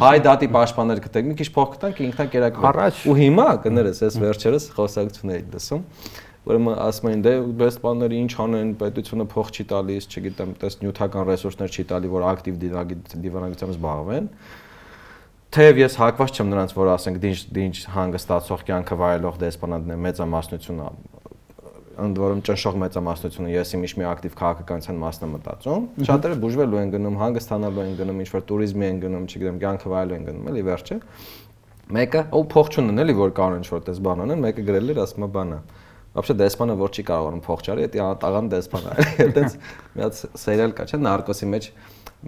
[0.00, 4.63] հայ դատի պաշտպաններ գտեք, մի քիչ փող գտանք, ինքնակերակրվեք։ Ու հիմա հիմա կներես, ես վերջերս
[4.73, 5.83] խոսակցություն էի լսում
[6.45, 11.25] ուրեմն ասում են դե բես բաները ինչ անեն, պետությունը փող չի տալիս, չգիտեմ, տես նյութական
[11.31, 14.29] ռեսուրսներ չի տալի, որ ակտիվ դիվանագիտությամբ զբաղվեն։
[15.55, 20.89] Թեև ես հակված չեմ նրանց, որ ասենք դինչ դինչ հանգստացող կյանքը վայելող դեսպանատն է մեծամասնությունը
[21.95, 26.91] ընդ որում ճնշող մեծամասնությունը ես իմ ինչ-մի ակտիվ քաղաքականության մասն եմ մտածում։ Շատերը բուժվելու են
[26.91, 30.65] գնում, հանգստանալու են գնում, ինչ որ туриզմի են գնում, չգիտեմ, կյանքը վայելելու են գնում, էլի
[30.67, 30.97] վերջը։
[31.90, 35.00] Մեկը ով փող չունեն էլի որ կարող ինչ որ տես բան անեն, մեկը գրել էր
[35.04, 35.56] ասում է բանը։
[36.10, 38.94] Вообще դեսպանը որ չի կարողանում փող չարի, դա տաղան դեսպան է։
[39.24, 39.56] Այդտենց
[39.94, 41.68] մի հատ սերիալ կա, չէ՞, նարկոսի մեջ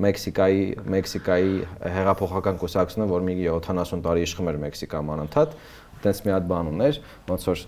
[0.02, 0.62] Մեքսիկայի
[0.92, 1.56] Մեքսիկայի
[1.94, 5.56] հեղափոխական կուսակցությունը, որ մի 70 տարի իշխում էր Մեքսիկայում անընդհատ,
[6.03, 7.61] տենց մի հատ բան ուներ, ոնց որ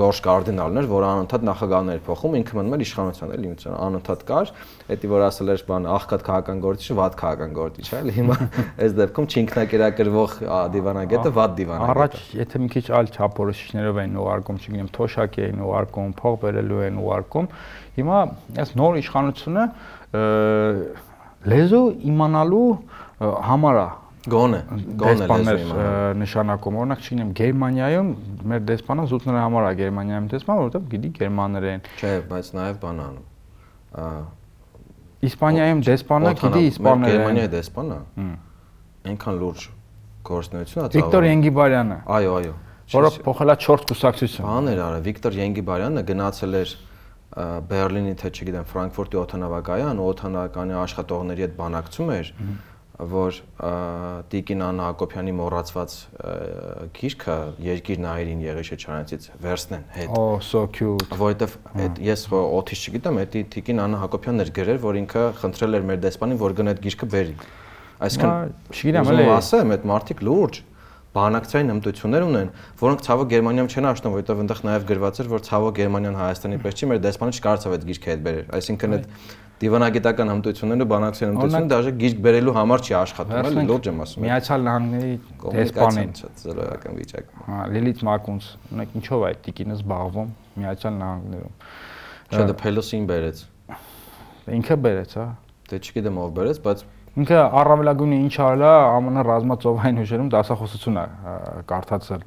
[0.00, 4.52] գորշ կարդինալներ, որ անընդհատ նախագահներ փոխում, ինքը մնում էր իշխանության, էլի ինձ անընդհատ կար,
[4.94, 8.36] էդի որ ասել էր բան աղքատ քաղաքական գործիչը վատ քաղաքական գործիչ էլի հիմա
[8.84, 10.36] այս դեպքում չինքնակերակրվող
[10.76, 16.12] դիվանագետը վատ դիվանագետ Առաջ եթե մի քիչ այլ չափորոշիչներով էին ուղարկում, չգիտեմ, թոշակի էին ուղարկում,
[16.20, 17.48] փող բերելու էին ուղարկում,
[18.00, 18.18] հիմա
[18.60, 19.64] այս նոր իշխանությունը
[21.50, 22.68] լեզու իմանալու
[23.20, 23.88] համար է
[24.20, 24.58] Գոնե,
[25.00, 25.84] գոնե լեզու
[26.20, 28.08] նշանակում։ Օրինակ, չգիտեմ, Գերմանիայում
[28.50, 33.00] մեր դեսպանը զուտ նրա համար է Գերմանիայում դեսպան, որովհետև գիտի գերմաներեն։ Չէ, բայց նաև բան
[33.06, 33.26] անում։
[35.30, 37.98] Իսպանիայում դեսպանը գիտի իսպաներեն։ Գերմանիայի դեսպանը։
[39.10, 39.60] Այնքան լուրջ
[40.30, 42.54] գործնություն է։ Վիկտոր Ենգիբարյանը։ Այո, այո։
[42.90, 46.72] Որը փոխելա 4 կուսակցություն։ Բան էր արա, Վիկտոր Ենգիբարյանը գնացել էր
[47.30, 52.32] Բերլինի թե չգիտեմ Ֆրանկֆուրտի օթանավակայան, օթանավականի աշխատողների հետ բանակցում էր,
[53.08, 53.36] որ
[54.32, 55.94] Տիկին Աննա Հակոբյանի մոռացված
[56.96, 63.20] գիրքը երկիր նայերին Եղիշե Չարանցից վերցնեն հետ։ Oh, so cute։ Որովհետև այդ ես օթից չգիտեմ,
[63.20, 66.82] դա Տիկին Աննա Հակոբյանն էր գրել, որ ինքը խնդրել էր մեր դեսպանին, որ գնա այդ
[66.88, 67.36] գիրքը բերի։
[68.00, 70.60] Այսինքն, չգիտեմ, էլի ասեմ, այդ մարդիկ լուրջ
[71.10, 75.74] բանակցային հմտություններ ունեն, որոնք ցավոք Գերմանիայում չեն աշտում, որովհետև այնտեղ նաև գրված էր, որ ցավոք
[75.80, 79.08] Գերմանիան Հայաստանի պես չի, մեր դեսպանը չկարծավ այդ գիրքը հետ բերել։ Այսինքն այդ
[79.60, 84.64] դիվանագիտական հմտությունները, բանակցային հմտությունները դաժե գիրք բերելու համար չի աշխատում, էլի լուրջ եմ ասում։ Միացյալ
[84.66, 85.12] Նահանգների
[85.56, 91.54] դեսպանին զրոյական վիճակ։ Հա, Լիլիթ Մակունց, ունեք ինչով այդ տիկինը զբաղվում Միացյալ Նահանգներում։
[92.30, 93.44] Չէ, դա Փելոսին բերեց։
[94.60, 95.28] Ինքը բերեց, հա։
[95.70, 96.84] Դե չգիտեմ ով բերեց, բայց
[97.20, 98.70] ինքը առավելագույնը ինչ է
[99.10, 101.04] ԱՄՆ ռազմածովային ուժերում դասախոսություն է
[101.70, 102.22] կարդացել։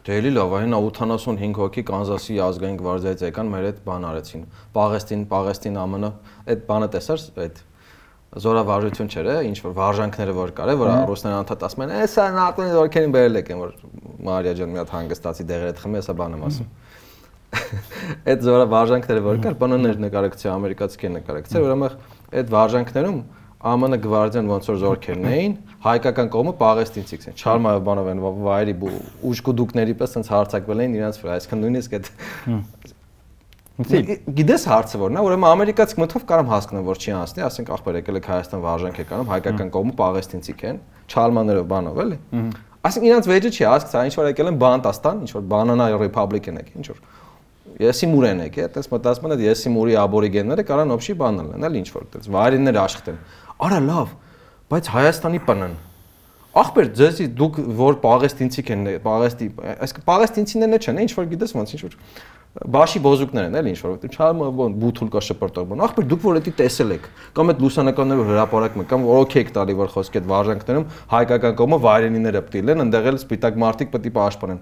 [0.00, 4.44] Դե էլի լավ, այնա 85 հոգի Կանզասի ազգային գվարդիայից եկան, մեր այդ բան արեցին։
[4.76, 6.10] Պաղեստին, Պաղեստին ԱՄՆ,
[6.54, 7.60] այդ բանը տեսար, այդ
[8.30, 13.14] զորավարժություն չէր, ինչ որ վարժանքները որ կար, որ ռուսներն անդադ ասում են, «Էսա նատոնի զորքերին
[13.16, 13.72] բերել եք», որ
[14.30, 16.68] Մարիա ջան մի հատ հանգստացի դեղերդ խմի, հեսա բան եմ ասում։
[18.30, 21.96] Այդ զորավարժանքները որ կար, բանաներ նկարակցի, ամերիկացի նկարակցի, ուրեմն
[22.38, 23.18] այդ վարժանքներում
[23.60, 25.54] ԱՄՆ գվարդիան ոնց որ զորքերն էին,
[25.84, 28.74] հայկական կողմը պաղեստինցիք են։ Չարմայով բանով են վայրի
[29.30, 32.08] ուժկուդուկների պես sense հարցակվել են իրancs վրա, այսինքն նույնիսկ այդ
[33.80, 38.18] Գիտես հարցը որն է, ուրեմն ամերիկացի մտով կարամ հասկանամ, որ չի անցնի, ասենք ախպեր եկել
[38.20, 42.18] եք Հայաստան վարժանք եք անում, հայկական կողմը պաղեստինցիք են, չարմաներով բանով էլի։
[42.80, 46.70] Այսինքն իրանց վեճը չի հասկացա, ինչ որ եկել են Բանտաստան, ինչ որ Banana Republican եք,
[46.80, 47.00] ինչ որ
[47.80, 51.90] Եսի մուրեն եք, այդպես մտածում են, եսի մուրի աբորիգենները կարան օբշի բանալ են, էլի ինչ
[51.94, 53.20] որ այդպես վայրիններ աշխատեն
[53.68, 54.18] արա լավ,
[54.70, 55.78] բայց Հայաստանի պնն
[56.50, 61.82] Ախպեր, ձեզի դուք որ Պաղեստինցիք են, Պաղեստի, այսինքն Պաղեստինցիներն չեն, ինչ որ գիտես ոնց ինչ
[61.84, 61.94] որ
[62.50, 66.38] բաշի բոզուկներ են, էլի ինչ որ չարմը ոնց բութուլ կա շպրտող բան։ Ախպեր դուք որ
[66.40, 67.04] դա տեսել եք,
[67.38, 71.78] կամ այդ լուսանկարները հրապարակում եք, կամ օքեյ եք տալի որ խոսքի այդ վարժանքներում հայկական կողմը
[71.86, 74.60] վայրենիները պետք են, ընդեղ էլ սպիտակ մարտիկ պետք է պաշտպանեն։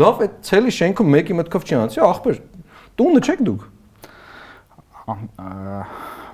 [0.00, 2.36] Լավ, այդ ցելի շենքը մեկի մտքով չի անցի, ախպեր։
[2.96, 3.62] Տունը չեք դուք։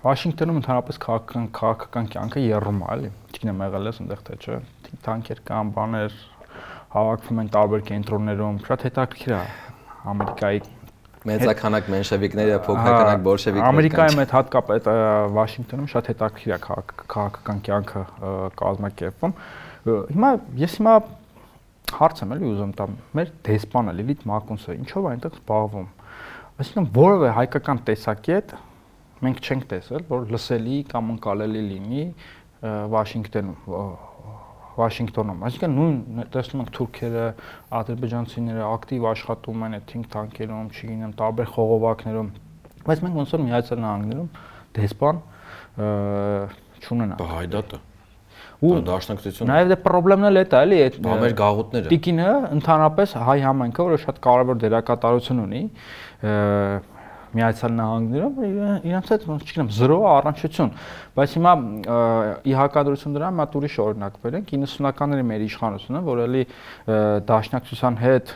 [0.08, 4.58] Վաշինգտոնում ընդհանրապես քաղաքական քաղաքական կյանքը երրում է, էլի։ Չգիտեմ եղել ես այնտեղ թե չէ։
[5.04, 6.14] Թանկեր կան, բաներ
[6.94, 9.40] հավաքվում են տարբեր կենտրոններում, շատ հետաքրքիր է
[10.08, 10.60] Ամերիկայի
[11.28, 14.88] մեծականակ մենշևիկները, փոքրականակ բոլշևիկները։ Ամերիկայում այդ հատկապես
[15.36, 18.04] Վաշինգտոնում շատ հետաքրքիր է քաղաքական կյանքը
[18.62, 19.34] կազմակերպվում։
[19.88, 20.30] Հիմա
[20.62, 20.94] ես հիմա
[21.98, 25.86] հարց եմ էլի ուզում տամ։ Մեր դեսպանը Լիլիթ Մակունսը ինչով է այնտեղ զբաղվում։
[26.58, 28.56] Այսինքն որևէ հայկական տեսակետ
[29.24, 32.04] մենք չենք տեսել, որ լսելի կամ ընկալելի լինի
[32.94, 33.56] Վաշինգտոնում
[34.78, 37.24] Վաշինգտոնում։ Այսինքն նույն տեսնում ենք թուրքերը,
[37.78, 42.30] ադրբեջանցիները ակտիվ աշխատում են այդ think tank-երում, չգիտեմ, տարբեր խողովակներում,
[42.86, 44.30] բայց մենք ոնց որ Միացյալ Նահանգներում
[44.78, 45.20] դեսպան
[46.78, 47.80] չունենանք։ Բա հայդատը
[48.58, 53.36] ու դաշնակցությունը նաև դե խնդրեմն էլ է դա էլի այդ մեր գաղութները տիկինը ընդհանրապես հայ
[53.44, 55.62] համայնքը, որը շատ կարևոր դերակատարություն ունի,
[57.36, 58.38] Միացյալ Նահանգներում
[58.88, 60.72] իրancs հետ ոնց չգիտեմ 0 առնչություն,
[61.18, 61.52] բայց հիմա
[62.48, 66.44] ի հակադրություն դրա մատ ուրիշ օրինակ բերենք 90-ականների մեր իշխանությունը, որ էլի
[67.28, 68.32] դաշնակցության հետ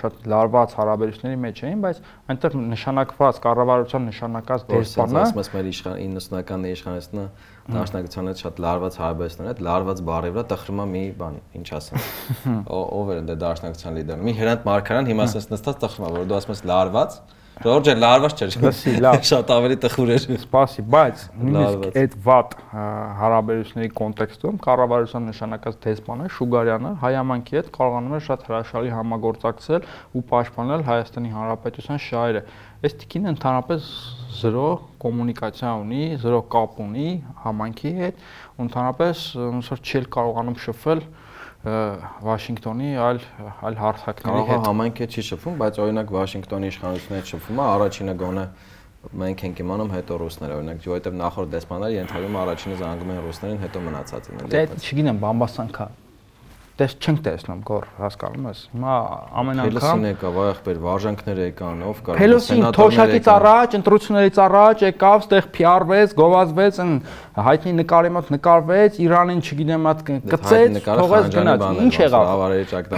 [0.00, 5.98] շատ լարված հարաբերությունների մեջ էին, բայց այնտեղ նշանակված կառավարության նշանակած դեսպանը ասում ես մեր իշխան
[6.02, 7.26] 90-ականների իշխանությունը
[7.72, 12.06] դաշնակցության հետ շատ լարված հարաբերություններ, այդ լարված բառի վրա տխրում է մի բան, ինչ ասեմ։
[12.98, 16.38] Ով էր դե դաշնակցության լիդերը։ Մի Հրանտ Մարկարյան հիմա ասես նստած տխրում է, որ դու
[16.40, 17.16] ասում ես լարված,
[17.62, 22.56] Ժորժը լարված չէր։ Լսի, լավ։ Շատ ավելի տխուր էր։ Սպասի, բայց նույնիսկ այդ վատ
[23.20, 29.86] հարաբերությունների կոնտեքստում կառավարության նշանակած դեսպանը Շուգարյանը հայամանքի հետ կարողանում էր շատ հրաշալի համագործակցել
[30.18, 32.44] ու պաշտպանել Հայաստանի Հանրապետության շահերը։
[32.82, 33.90] Այս տիկինը ընդհանրապես
[34.42, 34.68] 0
[35.02, 37.10] կոմունիկացիա ունի, 0 կապ ունի
[37.46, 38.24] համանքի հետ,
[38.66, 41.04] ընդհանրապես ոնց որ չի կարողանում շփվել
[41.62, 43.18] Վաշինգտոնի այլ
[43.68, 48.46] այլ հարթակների հետ։ համայնքը չի շփվում, բայց օրինակ Վաշինգտոնի իշխանությունը հետ շփվում է, առաջինը գոնե
[49.22, 53.82] մենք ենք իմանում հետո ռուսները օրինակ, որովհետև նախորդ դեսպանները ենթադրում առաջինը զանգում են ռուսներին, հետո
[53.86, 55.86] մնացածին։ Դե չգիտեմ, բամբասան կա
[56.82, 58.94] տես չենք տեսնում գոր հասկանում ես հիմա
[59.42, 65.22] ամեն անգամ Փելոսին եկավ աղբեր վարժանքներ եկան ով կար Փելոսին թոշակից առաջ ընտրություններից առաջ եկավ
[65.22, 66.92] ստեղ փիարվեց գովազվեց են
[67.48, 72.44] հայտնի նկարի մոտ նկարվեց Իրանին չգիտեմ at կծեց թողեց գնաց ինչ եղավ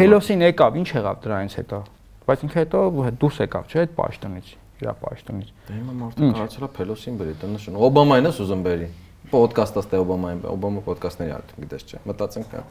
[0.00, 1.84] Փելոսին եկավ ինչ եղավ դրանից հետո
[2.24, 2.84] բայց ինքը հետո
[3.20, 7.76] դուրս եկավ չէ այդ պաշտոնից իր պաշտոնից Դե հիմա մարդը կարծել է Փելոսին բերի տնշն
[7.88, 8.88] Օբամային էս ուզում բերի
[9.34, 12.64] պոդկաստ աստե Օբամային Օբամա պոդկաստների արդ գիտես չէ մտածենք կա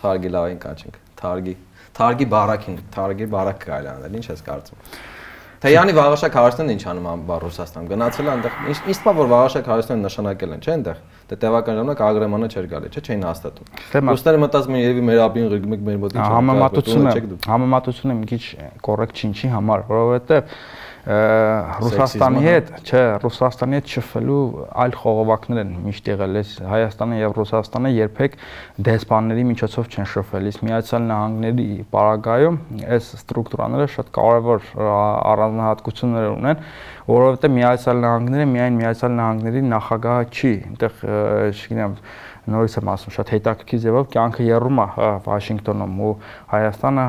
[0.00, 1.54] Թարգի լավին կանչենք։ Թարգի։
[1.96, 4.84] Թարգի բարակին, թարգի բարակ կարելի անել, ինչ ես կարծում։
[5.60, 8.54] Թեյանի Վաղաշակ Հարստեն ինչ անում ա Ռուսաստան։ Գնացել է այնտեղ։
[8.94, 12.92] Իսկ պա որ Վաղաշակ Հարստեն նշանակել են, չէ՞ այնտեղ։ Դե տևական ժամանակ Ագրեմանը չէր գալի,
[12.96, 17.12] չէ՞ չէին հաստատում։ Ռուսները մտածում են երևի մեր ապին ռիգմիկ մեր մոտ ինչ։ Համեմատությունը,
[17.50, 18.42] համեմատությունը մի քիչ
[18.88, 20.56] կոռեկտ չի ինչի համար, որովհետեւ
[21.00, 24.40] Ռուսաստանի հետ, չէ, Ռուսաստանի հետ շփվելու
[24.84, 28.36] այլ խողովակներ են միշտ եղել։ Այս Հայաստանը եւ Ռուսաստանը երբեք
[28.90, 34.68] դեսպանների միջոցով չեն շփվել։ Իսկ Միացյալ Նահանգների պարագայում այս ստրուկտուրաները շատ կարևոր
[35.32, 36.64] առանձնահատկություններ ունեն,
[37.10, 41.00] որովհետեւ Միացյալ Նահանգները միայն Միացյալ Նահանգների նախագահը չի, այնտեղ,
[41.50, 41.96] չգիտեմ,
[42.50, 44.86] նորից եմ ասում, շատ հետաքրքիր ձևով կյանքը երում է
[45.26, 46.12] Վաշինգտոնում ու
[46.50, 47.04] Հայաստանը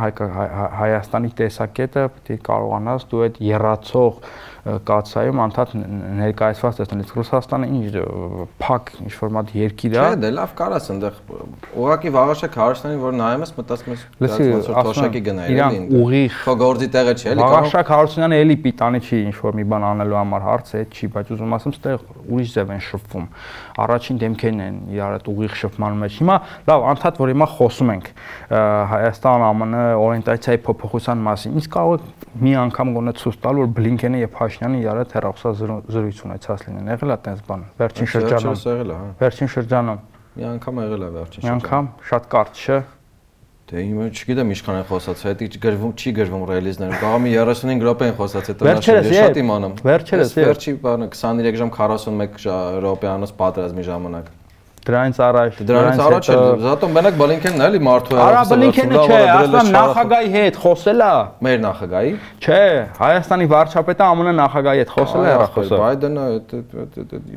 [0.82, 4.22] Հայաստանի տեսակետը պետք է կարողանաս դու այդ երացող
[4.62, 5.72] կացայում անդադ
[6.22, 8.03] ներկայացված տեսնել։ Իսկ Ռուսաստանը ինչ
[8.62, 11.18] փակ ինչ որ մատ երկիր է։ Չէ, դե լավ կարաս այնտեղ
[11.82, 16.55] ուղակի Վաղաշակ Հարությունյանին որ նայում ես մտածում ես ոնց որ թոշակի գնայր էլի։ Ուղիղ։ Քո
[16.62, 20.45] գործի տեղը չի էլի։ Վաղաշակ Հարությունյանը էլի պիտանի չի ինչ որ մի բան անելու համար
[20.45, 23.26] հարցը այդ չի, բայց ուզում ասեմ, ստեղ ուրիշ ձև են շփվում։
[23.82, 26.36] Առաջին դեմքերն են իրար այդ ուղիղ շփման մեջ։ Հիմա
[26.70, 28.09] լավ, անդադ որ հիմա խոսում ենք
[28.91, 34.22] Հայաստան ԱՄՆ օրենտացիայի փոփոխության մասին։ Ինչ կարող է մի անգամ գոնե ցույց տալ, որ Բլինքենը
[34.22, 38.95] եւ Փաշինյանը իրար հետ հեռախոսազրույց ունեցած լինեն։ Եղել է այդպես բան։ Վերջին շրջանում։ Եղել է,
[39.02, 42.80] հա։ Վերջին շրջանում։ Մի անգամ եղել է վերջին շրջանում։ Մի անգամ շատ կարճ չէ։
[43.72, 48.08] Դե հիմա չգիտեմ ինչքան են խոսած, հետի գրվում չի գրվում ռելիզներում։ Կարող մի 35 րոպե
[48.12, 48.82] են խոսած, հետո նա
[49.16, 52.49] շատ իմանամ։ Վերջերս, վերջի բանը 23 ժամ 41
[52.84, 54.28] րոպեանոց պատրաստի ժամանակ։
[54.82, 59.68] Դրանից առաջ դրանից առաջ էլ զատո մենակ Բլինքենն էլի մարդու է Արա Բլինքենը չէ, ասում
[59.76, 61.10] նախագահի հետ խոսել է։
[61.46, 62.62] Մեր նախագահի։ Չէ,
[62.98, 66.24] Հայաստանի վարչապետը ԱՄՆ նախագահի հետ խոսել է հեռախոսը։ Բայդենը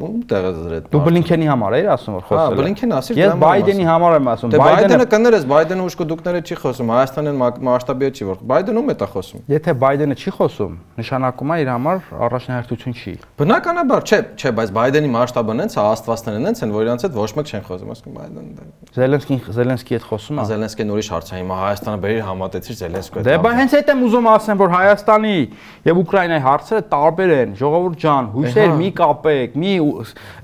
[0.09, 3.45] ում տեղը զրեց։ Դու Բլինքենի համար էիր ասում որ խոսել։ Հա, Բլինքենը ասիր դրա համար։
[3.45, 7.37] Ես Բայդենի համար եմ ասում։ Դե Բայդենը կներես, Բայդենը ուշ կդուկները չի խոսում, Հայաստանին
[7.69, 11.71] մասշտաբի չի որ։ Բայդենը ում է տա խոսում։ Եթե Բայդենը չի խոսում, նշանակում է իր
[11.75, 13.15] համար առաջնահերթություն չի։
[13.45, 17.31] Բնականաբար, չէ, չէ, բայց Բայդենի մասշտաբը նենց է, աստվածները նենց են, որ իրանց հետ ոչ
[17.39, 18.49] մեկ չեն խոսում, ասում Բայդեն։
[18.95, 23.29] Զելենսկին Զելենսկի հետ խոսում է։ Զելենսկին ուրիշ հարց է, հիմա Հայաստանը բերի համատեցիր Զելենսկու հետ։
[23.29, 25.37] Դե բա հենց այդ եմ ուզում ասեմ, որ Հայաստանի
[25.85, 29.73] եւ Ուկրաինայի հարցերը տարբեր են։ Ժողովուրդ ջան, հույսեր մի կապեք, մի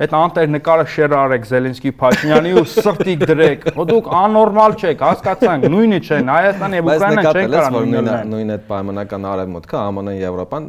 [0.01, 5.69] այդ անտեր նկարը շեր արեք Զելենսկի Փաշինյանի ու սրտի դրեք։ Հո դուք աննորմալ չեք, հասկացանք,
[5.71, 7.85] նույնը չեն։ Հայաստանը եւ Ուկրաինան չեն կարող
[8.31, 10.65] նույն այդ պայմանական արևմուտքը ԱՄՆ-ն Եվրոպան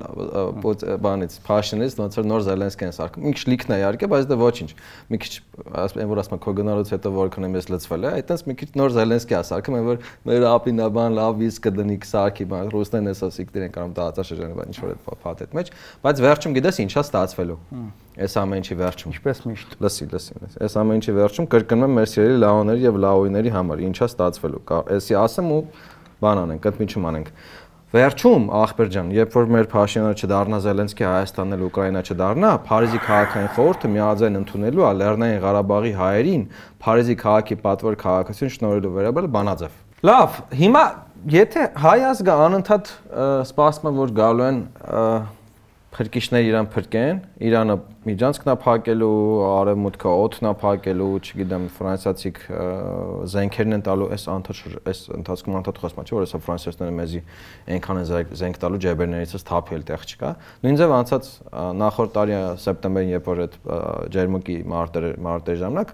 [1.01, 4.69] բանից Փաշինից ոնց որ նոր Զելենսկին սարքում։ Ինչ լիքն է իհարկե, բայց դա ոչինչ։
[5.11, 5.33] Մի քիչ
[6.11, 9.35] որ ասում քո գնալուց հետո որքան եմ ես լծվել է, այտենց մի քիչ նոր Զելենսկի
[9.41, 13.93] ասարկում եմ որ մեր ապինաբան լավ վիզ կդնի սարքի բան ռուսներն էս ասիկ դրեն կարող
[14.01, 17.59] տարածաշրջանը բան ինչ որ այդ փաթեթ մեջ, բայց վերջում գիտես ինչա ստացվելու։
[18.21, 21.95] այս ամեն ինչի վերջում։ Ինչպես միշտ։ Լսի, լսի, լսի։ Այս ամեն ինչի վերջում կրկնում եմ
[22.01, 24.61] մեր սիրելի լաոների եւ լաոյների համար, ինչա ստացվելու։
[24.97, 25.61] Էսի ասեմ ու
[26.21, 27.29] բան անենք, կդմիջում անենք։
[27.91, 33.49] Վերջում ախպեր ջան, երբ որ մեր Փաշինյանը չդառնա Զելենսկի Հայաստանն էլ Ուկրաինա չդառնա, Փարիզի քաղաքային
[33.57, 36.45] խորհուրդը միաձայն ընդունելու է Լեռնային Ղարաբաղի հայերին
[36.87, 39.75] Փարիզի քաղաքի պատվոր քաղաքացիություն շնորհելու վերաբերել բանաձև։
[40.07, 40.85] Լավ, հիմա
[41.35, 42.93] եթե հայ ազգը անընդհատ
[43.51, 44.63] սպասում է որ գալու են
[45.91, 47.75] փրկիչներ իրան փրկեն, Իրանը
[48.07, 52.37] միջանցքն է փակելու, արևմուտքը օդն է փակելու, չգիտեմ, ֆրանսիացիք
[53.33, 57.21] զենքերն են տալու, այս անդադ այս ընթացքում անդադ խոսում չէ, որ հեսա ֆրանսիացիները մեզի
[57.75, 58.07] այնքան են
[58.39, 60.31] զենք տալու ջեբերներիցս թափել տեղ չկա։
[60.63, 61.29] Նույնիսկ անցած
[61.81, 63.59] նախորդ տարի սեպտեմբերին, երբ որ այդ
[64.15, 65.93] ջերմուկի մարտեր մարտեր ժամանակ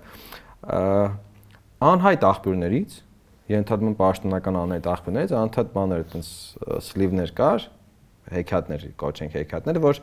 [1.88, 2.96] անհայտ աղբյուրներից
[3.48, 6.30] ենթադրում պաշտոնական անհայտ աղբյուրներից անհայտ բաներ այդպես
[6.88, 7.68] սլիվներ կար
[8.34, 10.00] հեքիաթներ կոչենք հեքիաթները, որ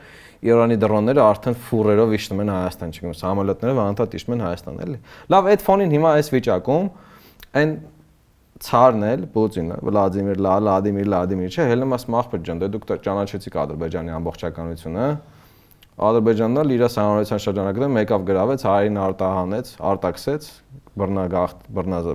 [0.49, 4.99] Իրանի դրոնները արդեն ֆուրերով իջնում են Հայաստան, չգիտեմ, համալոտները վանտատ իջնում են Հայաստան, էլի։
[5.35, 6.89] Լավ, այդ ֆոնին հիմա այս վիճակում
[7.55, 7.75] այն
[8.65, 15.07] ցարն էլ Պուտինը, Վլադիմիր Վլադիմիր Վլադիմիրը, հելը մաս մախբեր ջան, դե դուք ճանաչեցիք Ադրբեջանի ամբողջականությունը։
[15.95, 20.49] Ադրբեջանն էլ իր համանրության շրջանակում մեկավ գրավեց, հայերին արտահանեց, արտաքսեց,
[20.99, 21.61] բռնագախտ,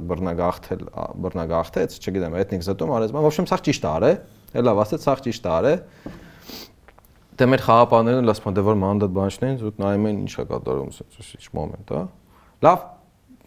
[0.09, 0.83] բռնագախտել,
[1.23, 4.19] բռնագախտեց, չգիտեմ, էթնիկ զտում արեց, բան, ոբշեմ սա ճիշտ է արել
[4.49, 5.81] Էլ լավ, ասած սաղ ճիշտ է արել։
[7.39, 10.89] Դե մեր խաղապաններն էլ ասում են, դե որ մանդատ բանջներին զուտ նայում են ինչա կատարում,
[10.89, 12.01] ասած ինչ մոմենտ, հա։
[12.65, 12.81] Լավ,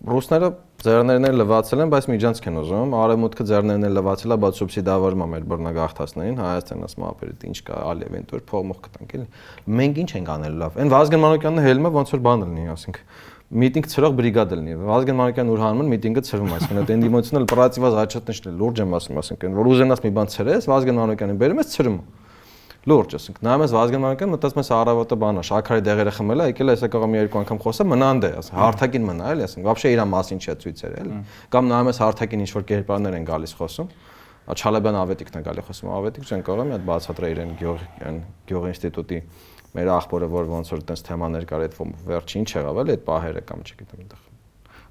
[0.02, 0.48] ռուսները
[0.82, 5.28] ձեռներն են լվացել են, բայց միջանցք են ուզում։ Արևմուտքը ձեռներն են լվացել, բայց սուբսիդավորում է
[5.32, 9.26] մեր բռնագաղթացներին, Հայաստանն ասում ապերիտ ինչ կա, ալևին դուր փողմող կտանք էլի։
[9.78, 12.98] Մենք ինչ ենք անելու լավ։ Այն Վազգեն Մանուկյանն հելում է ոնց որ բան լինի, ասենք
[13.52, 18.48] միտինգ ցրող բրիգադ լինի։ Վազգեն Մանուկյան Ուրհանումն միտինգը ցրվում է, այսինքն այդ էնդիմոցիոնալ պրոակտիվազ հաճատնիշն
[18.48, 21.98] է լուրջ եմ ասում, ասենք, որ ուզենաս մի բան ցրես, Վազգեն Մանուկյանին բերում ես ցրում։
[22.82, 26.66] Լուրջ, ասենք, նայում ես Վազգեն Մանուկյան, մտածում ես առավոտը բանա, շաքարի դեղերը խմել է, եկել
[26.66, 29.92] է հեսա կողը մի երկու անգամ խոսա, մնանդ է, ասենք, հարթակին մնա, էլի, ասենք, բաբշե
[29.92, 31.20] իր մասին չի ցույց էր, էլի։
[31.52, 33.92] Կամ նայում ես հարթակին ինչ որ կերպարներ են գալիս խոսում։
[34.42, 37.84] Չալեբյան Ավետիկն է գալի խոսում, Ավետիկ չեն կարող մի հատ բացատրել իրեն գյուղ
[38.50, 39.18] գյուղ ինստիտուտի
[39.72, 41.78] մեր աղբորը որ ոնց որ այդպես թեմաներ կար այդ
[42.10, 44.26] վերջին չեղավ էլի այդ պահերը կամ չգիտեմ այդտեղ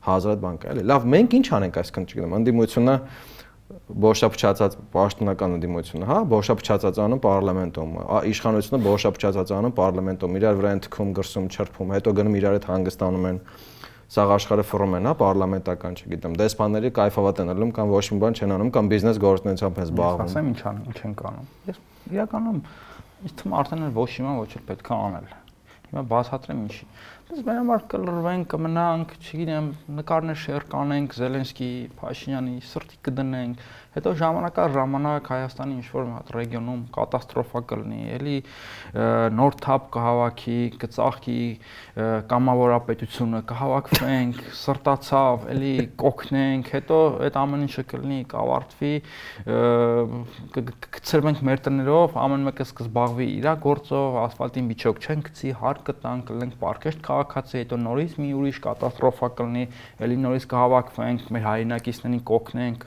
[0.07, 2.95] հազարդ բան կա էլի լավ մենք ինչ անենք այսքան չգիտեմ ընդդիմությունը
[3.71, 7.93] բոշապչացած պաշտոնական ընդդիմությունը, հա, բոշապչացած անում պարլամենտում,
[8.31, 13.27] իշխանությունը բոշապչացած անում պարլամենտում, իրար վրա են թքում, գրսում, չրփում, հետո գնում իրար հետ հանգստանում
[13.31, 13.39] են
[14.11, 18.35] սաղ աշխարհը ֆորում են, հա, պարլամենտական, չգիտեմ, դեսպանների կայֆավատ են ալում կամ ոչ մի բան
[18.41, 21.79] չեն անում կամ բիզնես գործունեությամբ են զբաղվում։ Ասեմ ինչ անում, ինչ են կանում։ Ես
[22.11, 22.59] իրականում
[23.21, 25.25] Իսկ թվում արդեն ոչ հիմա ոչ էլ պետք է անել։
[25.91, 26.85] Հիմա բացատրեմ ինչի։
[27.31, 29.67] Բայց մեր համար կլրվենք, կմնանք, չգիտեմ,
[30.01, 31.69] նկարներ շեյր կանենք Զելենսկի,
[32.01, 33.61] Փաշինյանի, սրտի կդնենք,
[33.91, 38.35] հետո ժամանակ առ ժամանակ Հայաստանի ինչ որ հատ ռեգիոնում կատաստրոֆա կլինի, էլի
[39.35, 41.39] նոր թափ կհավաքի, կծաղկի
[42.31, 45.73] կամավորապետությունը, կհավաքվենք, սրտացավ, էլի
[46.03, 48.93] կոկնենք, հետո այդ ամեն ինչը կլինի, կավարտվի,
[50.99, 56.57] կցրվենք մեր տներով, ամեն մեկը սկզբաղվի իր գործով, ասֆալտին միջոք չեն գցի, հարկ կտանք, կլենք
[56.61, 59.65] պարկեշտ քաղաքացի, հետո նորից մի ուրիշ կատաստրոֆա կլինի,
[60.01, 62.85] էլի նորից կհավաքվենք, մեր հայրենակիցներին կոկնենք,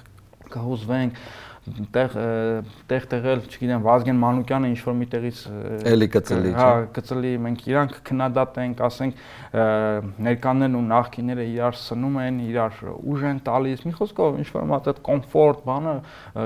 [0.55, 1.21] կհուզվենք
[1.65, 2.15] տեղ
[2.91, 5.39] տեղ տեղել, չգիտեմ, Վազգեն Մանուկյանը ինչ որ միտեղից
[5.89, 9.23] էլի կծլի, հա, կծլի, մենք իրանք քննադատենք, ասենք
[10.29, 14.91] ներկաներն ու նախկինները իրար սնում են, իրար ուժ են տալիս, մի խոսքով ինչ որ մատ
[14.93, 15.95] այդ կոմֆորտ բանը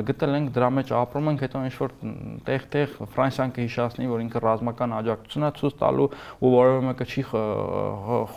[0.08, 1.94] գտել ենք դրա մեջ ապրում ենք, հետո ինչ որ
[2.48, 6.08] տեղ-տեղ Ֆրանսիան կհիշացնի, որ ինքը ռազմական աջակցություն է ցույց տալու
[6.38, 7.24] ու որևէ մեկը չի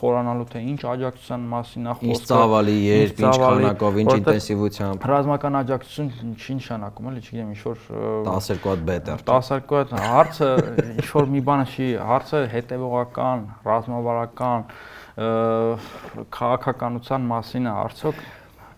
[0.02, 5.60] խորանալու թե ինչ աջակցության մասին է խոսքը։ Ինչ ծավալի երբ, ինչ քանակով, ինչ ինտենսիվությամբ։ Ռազմական
[5.62, 6.40] աջակցություն ինչ
[6.72, 7.80] նշանակում էլի, չգիտեմ, ինչ որ
[8.26, 10.50] 12 հատ բետեր։ 12 հատ հարցը
[10.96, 14.68] ինչ որ մի բանը չի, հարցը հետևողական, ռազմավարական,
[16.38, 18.24] քաղաքականության մասին է, արդյոք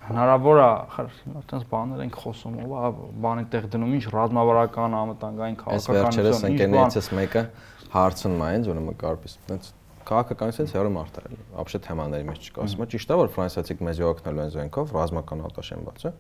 [0.04, 0.66] հնարավոր է,
[1.04, 7.08] այդպես բաներ ենք խոսում, ով բանի տեղ դնում, ինչ ռազմավարական, անվտանգային քաղաքականություն։ Այս վերջերս ընկերներիցս
[7.20, 7.44] մեկը
[7.94, 9.72] հարցնում է ինձ, ուրեմն կարպես այդպես
[10.04, 14.02] քաղաքականությունից հեռու մարդ է, ապշե թեմաների մեջ չկա։ Ասում է ճիշտ է, որ ֆրանսիացիք մեզ
[14.10, 16.12] օգնելու են զենքով, ռազմական արտաշենված է։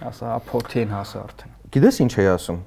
[0.00, 2.60] Ասա փոթին հասա արդեն։ Գիտես ինչ էի ասում։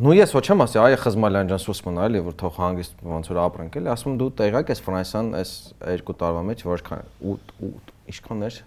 [0.00, 3.30] Նու ես ոչ եմ ասի, այ Խզմալյան ջան սուսման այլ եւ որ թող հանգիստ ոնց
[3.30, 5.52] որ ապրենք էլի, ասում դու տեղակ ես Ֆրանսիան այս
[5.90, 7.02] երկու տարվա մեջ որքան
[8.10, 8.58] ինչքան էր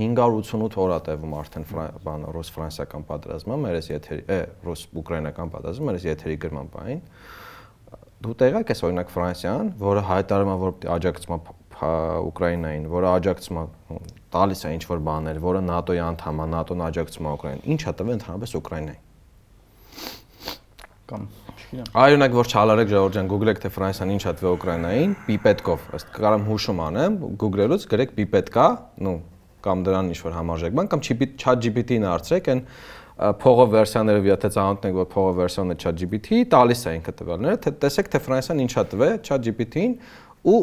[0.00, 1.66] 588 օր է տևում արդեն
[2.06, 7.02] բան ռուս-ֆրանսիական պատերազմը, մեր էս եթերի, է, ռուս-ուկրաինական պատերազմը, մեր էս եթերի գրման բային։
[8.20, 11.38] Դու տեղակ ես օրինակ Ֆրանսիան, որը հայտարարում է, որ աջակցում է
[11.80, 13.64] Ուկրաինային, որը աջակցում է
[14.34, 17.94] տալիս է ինչ որ բաներ, որը ՆԱՏՕ-ի անդամ է, ՆԱՏՕ-ն աջակցում է Ուկրաինային։ Ինչ է
[18.00, 19.06] տվել ընդհանրապես Ուկրաինային։
[21.10, 21.22] Կամ
[21.70, 26.80] Չգիտեմ։ Այօնակ որ չալարեք ջան, Google-եք թե Ֆրանսիան ինչ հատվե Ուկրաինային, պիպետկով, ըստ կարամ հուշում
[26.86, 28.64] անեմ, Google-ելուց գրեք պիպետկա,
[29.06, 29.14] նու
[29.66, 31.04] կամ դրան ինչ որ համարժեք բան կամ
[31.40, 32.62] ChatGPT-ին հարցրեք, այն
[33.40, 38.10] փողով վերսիաները եթե ծանոթ եք որ փողով վերսիոնը ChatGPT տալիս է ինքը տվյալները, թե տեսեք
[38.14, 39.92] թե Ֆրանսիան ինչա տվե ChatGPT-ին
[40.50, 40.60] ու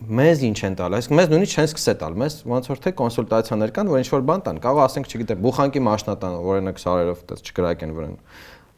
[0.00, 3.72] մեզ ինչ են տալ, այսինքն մեզ նույնիսկ չեն սկսե տալ, մեզ ոնց որ թե կոնսուլտացիաներ
[3.76, 7.94] կան, որ ինչ որ բան տան, կարող ասենք, չգիտեմ, բուխանքի մաշնատան, օրինակ սարերով դες չկրակեն
[7.98, 8.16] վրան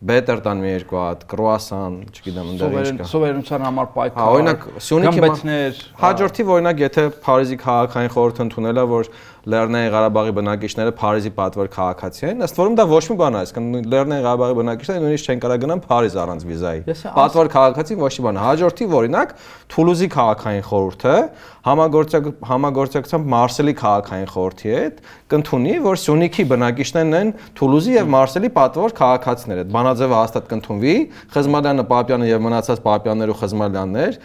[0.02, 4.64] բետեր տան մի երկու հատ, կրուասան, չգիտեմ, ընդեր ինչ կա։ Սովերենության համար պայքար։ Հա, օրինակ
[4.82, 9.10] Սյունիքի գմբեթներ, հաջորդի օրինակ եթե Փարիզի քաղաքային խորհուրդ ընդունել է, որ
[9.42, 13.88] Լեռնային Ղարաբաղի բնակիչները Փարիզի պատվեր քաղաքացի են, ըստ որում դա ոչ մի բան է, այսինքն
[13.90, 16.84] Լեռնային Ղարաբաղի բնակիչները նույնիսկ չեն կարող գնան Փարիզ առանց վիզայի։
[17.18, 19.34] Պատվեր քաղաքացի ոչ մի բան Հաջորդի օրինակ
[19.72, 21.16] Թուլուզի քաղաքային խորհուրդը
[21.62, 24.96] համագործակ համագործակցությամբ Մարսելի քաղաքային խորհրդի հետ
[25.32, 30.96] կընդունի, որ Սյունիքի բնակիչներն են Թուլուզի եւ Մարսելի պատվոր քաղաքացիները։ Բանաձևը հաստատ կընդունվի,
[31.32, 34.18] Խզմալյանը, Պապյանը եւ մնացած Պապյաններ ու Խզմալյաններ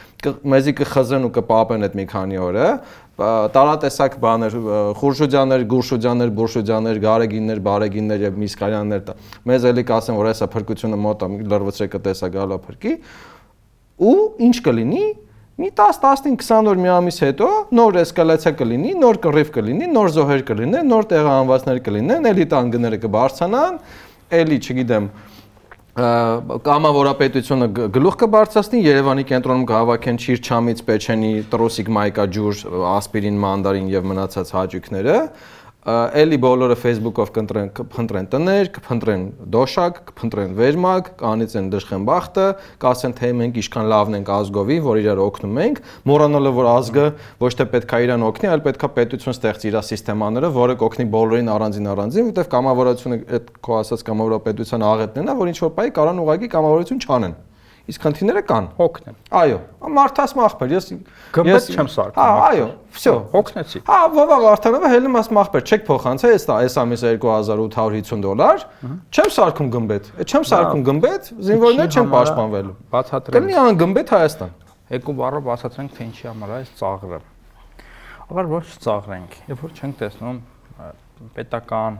[0.58, 2.68] մեզի կխզեն ու կպապեն այդ մի քանի օրը
[3.18, 4.56] տարատեսակ բաներ,
[5.00, 9.08] խուրշուջաներ, գուրշուջաներ, բուրշուջաներ, գարեգիններ, բարեգիններ եւ միսկարյաններ։
[9.50, 12.94] Մեզ էլի կասեն, որ հեսա փրկությունը մոտ է, լրվեցրեք կտեսա գալա փրկի։
[13.98, 15.06] Ու ինչ կլինի,
[15.58, 20.92] մի 10-15-20 օր մի ամիս հետո նոր էսկալացիա կլինի, նոր կռիվ կլինի, նոր զոհեր կլինեն,
[20.94, 23.80] նոր տեղահանվածներ կլինեն, էլի տանգները կբարձրանան,
[24.38, 25.10] էլի, չգիտեմ,
[25.98, 32.60] կամավորապետությունը գլուխ կբարձրացնի Երևանի կենտրոնում կհավաքեն Չիրչամից, Պեչենի, Տրոսիկ, Մայկա ջուր,
[32.92, 35.16] ասպիրին, մանդարին եւ մնացած հաճույքները,
[35.88, 39.22] էլի բոլորը Facebook-ով կընտրեն, կփնտրեն տներ, կփնտրեն
[39.56, 42.48] դոշակ, կփնտրեն վերմակ, կանիցեն դժխեն բախտը,
[42.84, 45.82] կասեն թե մենք ինչքան լավն ենք ազգովի, որ իրար օգնում ենք,
[46.12, 47.08] մոռանալը որ ազգը
[47.44, 49.80] ոչ թե պետքա իրան օգնի, այլ պետքա պետություն ստեղծի իր
[50.38, 55.52] համակարգները, որը կօգնի բոլորին առանձին առանձին, որտեղ կամավորությունը այդ քո ասած կամավորապետության աղետներն է, որ
[55.54, 57.38] ինչ որ բայ կարան ուղակի կամավորություն չանեն
[57.88, 59.58] իսկ խնդիրները կան։ Հոգն է։ Այո,
[59.98, 60.88] մարդը ասում ախպեր, ես
[61.48, 62.68] ես չեմ սարքում։ Հա, այո,
[62.98, 68.66] վсё, հոգնեցի։ Հա, ովավ Վարդանովը հելնում ասում ախպեր, չեք փոխանցա, ես այս ամիսը 2850 դոլար,
[69.08, 74.54] չեմ սարքում գմբեթ։ Չեմ սարքում գմբեթ, զինվորներ չեմ պաշտպանվելու։ Բացատրեմ։ Կլինի ան գմբեթ Հայաստան։
[74.88, 77.20] Երկու բառը բացատրենք, թե ինչի համար է այս ծաղրը։
[78.28, 80.40] Ավար ոչ ծաղրենք, երբ որ չենք տեսնում
[81.38, 81.98] պետական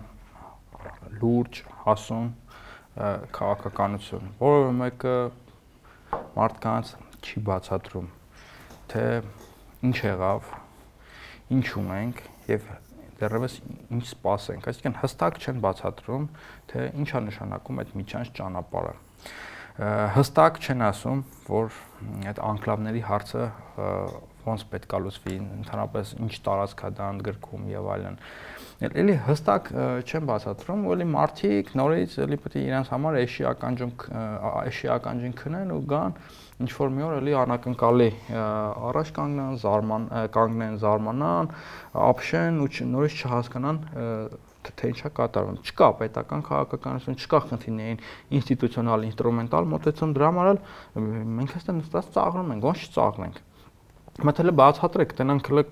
[1.22, 2.28] լուրջ հասուն
[3.38, 5.16] քաղաքականություն, որը մեկը
[6.38, 6.94] մարդկանց
[7.24, 8.10] չի բացատրում,
[8.94, 9.06] թե
[9.88, 10.52] ինչ եղավ,
[11.58, 12.72] ինչ ունենք եւ
[13.18, 13.60] դեռևս
[13.98, 16.26] ինչ սպասենք։ Այսինքն հստակ չեն բացատրում,
[16.72, 18.96] թե ինչ է նշանակում այդ միջանց ճանապարհը
[19.78, 21.76] հստակ չեն ասում, որ
[22.32, 23.44] այդ անկլավների հարցը
[24.48, 28.18] ոնց պետք է լուծվի, ընդհանրապես ինչ տարածք է դա ընդգրկում եւ այլն։
[28.78, 29.70] Էլի հստակ
[30.06, 33.94] չեն բացատրում, ու էլի մարդիկ նորից էլի պետք է իրենց համար էշի ականջում
[34.70, 36.14] էշի ականջին քնեն ու գան
[36.62, 40.06] ինչ որ մի օր էլի անակնկալի առաջ կանգնան, զարման
[40.38, 41.52] կանգնեն, զարմանան,
[42.06, 43.82] ապշեն ու նորից չհասկանան
[44.68, 48.02] թե ինչա կատարվում։ Չկա պետական քաղաքականություն, չկա խնդիրներին
[48.38, 50.50] ինստիտուցիոնալ, ինստրումենտալ մոտեցում դրա համար
[51.38, 53.46] մենք այստեղ նստած ծաղրում ենք, ոնց չծաղրենք
[54.18, 55.64] մտել է բացատրեք, տենանք հələ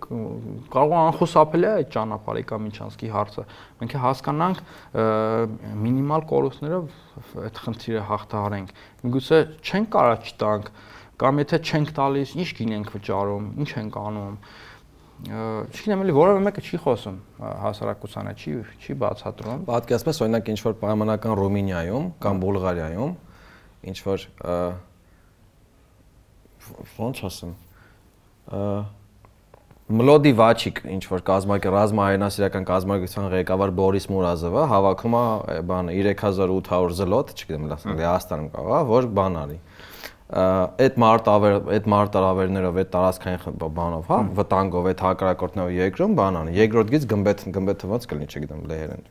[0.74, 3.46] կարող է անխուսափելի է այդ ճանապարհի կամ Միչանսկի հարցը։
[3.80, 4.62] Մենք հասկանանք
[5.82, 7.00] մինիմալ կորուստներով
[7.42, 8.76] այդ խնդիրը հաղթահարենք։
[9.06, 10.72] Միգուցե չենք կարա չտանք
[11.26, 14.40] կամ եթե չենք տալիս, ինչ գին ենք վճարում, ինչ ենք անում։
[15.26, 20.76] Չգիտեմ, էլի որևէ մեկը չի խոսում հասարակությանը, չի չի բացատրում։ Պատկերացնում ես օրինակ ինչ որ
[20.84, 23.14] պայմանական Ռումինիայում կամ Բուլղարիայում
[23.96, 24.28] ինչ որ
[27.00, 27.56] ոնց ասեմ
[29.86, 37.34] Մլոդի Վաչիկ ինչ որ կազմակերպ ռազմահայրենասիրական կազմակերպության ղեկավար Բորիս Մուրազովը հավաքում է բանը 3800 զլոտ,
[37.36, 39.60] չգիտեմ Լեհաստանում կարող է, որ բան արի
[40.26, 46.94] այդ մարտավեր այդ մարտարավերներով այդ տարածքային բանով, հա, վտանգով այդ հակարակորտնով երկրում բան անի։ Երկրորդ
[46.96, 49.06] գից գմբեթ գմբեթը ոնց կլինի, չգիտեմ, լեհերեն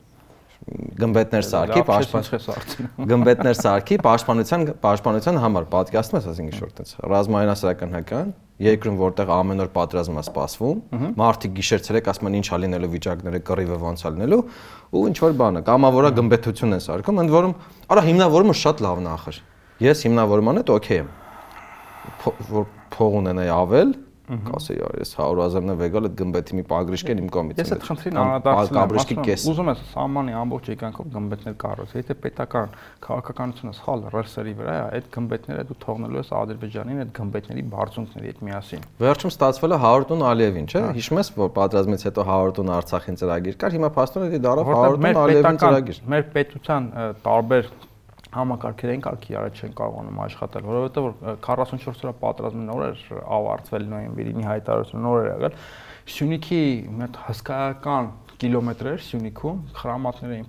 [0.64, 8.30] գմբեթներ սարքի պաշտպան գմբեթներ սարքի պաշտպանության պաշտպանության համար պատկասնում ես ասենք ինչ-որ տենց ռազմայնասիրական հական
[8.64, 13.40] երկրում որտեղ ամեն օր պատերազմ է սպասվում մարդիկ գիշեր-ցերեկ ասում են ինչ ա լինելու վիճակները
[13.50, 14.40] կռիվը ոնց ա լինելու
[14.94, 17.54] ու ինչ որ բանը կամավորա գմբեթություն են սարքում ընդ որում
[17.92, 19.40] արա հիմնավորումը շատ լավն է ախր
[19.84, 21.10] ես հիմնավորման հետ օքեյ եմ
[22.54, 23.90] որ փող ունենայի ավել
[24.25, 27.83] կասեի այ ես 100.000-ն է վեգալ այդ գմբեթի մի պագրիշկ են իմ կողմից։ Ես այդ
[27.89, 32.72] խնդրին անդրադարձնում եմ, ուզում ես սահմանի ամբողջ եկանքով գմբեթներ կառուցել, եթե պետական
[33.05, 38.43] քաղաքականությունը սխալ ռեսերի վրա է, այդ գմբեթները դու թողնելու ես Ադրբեջանին այդ գմբեթների բարձունքների հետ
[38.49, 42.72] միասին։ Վերջում ստացվել է 100 տոն Ալիևին, չէ՞։ Հիշում ես, որ պատերազմից հետո 100 տոն
[42.81, 46.89] Արցախին ծրագիր կար, հիմա փաստորեն դա դարավ 100 տոն Ալիևին ծրագիր։ Մեր պետության
[47.25, 47.68] տարբեր
[48.35, 53.03] համակարգեր են կարգի առաջ չեն կարողանում աշխատել, որովհետեւ որ 44 օրը պատրաստում նոր էր
[53.39, 55.59] ավարտվել նոյեմբերին հայտարարությունը նոր էր եղել։
[56.14, 56.62] Սյունիքի
[56.99, 58.11] մի հսկայական
[58.43, 60.49] կիլոմետրեր Սյունիքում խրամատներ էին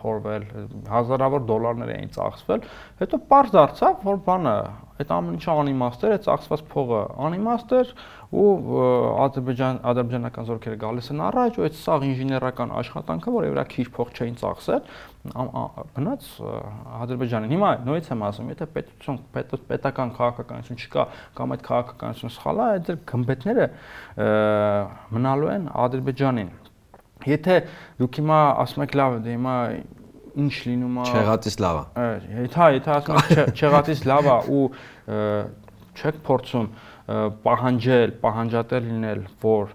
[0.00, 0.46] փորվել,
[0.90, 2.64] հազարավոր դոլարներ էին ծախսվել,
[3.00, 4.54] հետո པարզ դարձավ, որ բանը
[5.00, 7.92] այդ ամեն ինչը անիմաստ էր, այդ ծախսված փողը անիմաստ էր
[8.30, 8.48] ու
[9.24, 14.12] Ադրբեջան ադրբեջանական զորքերը գալիս են առաջ ու այդ սաղ ինժեներական աշխատանքը, որի վրա քիչ փող
[14.14, 14.92] չէին ծախսել,
[15.96, 16.28] գնաց
[17.00, 21.06] Ադրբեջանին։ Հիմա նույնից եմ ասում, եթե պետություն պետական քաղաքականություն չկա
[21.40, 23.68] կամ այդ քաղաքականությունը սխալ է, այդ ձեր գմբեթները
[25.16, 26.52] մնալու են Ադրբեջանին
[27.28, 27.56] Եթե
[28.00, 29.56] դուք հիմա ասում եք լավ է, դե հիմա
[30.40, 32.06] ինչ լինում է։ Չեղածից լավ է։
[32.40, 34.64] Եթե հա, եթե ասում եք չեղածից լավ է ու
[36.00, 36.70] չեք փորձում
[37.10, 39.72] պահանջել, պահանջատեր լինել, որ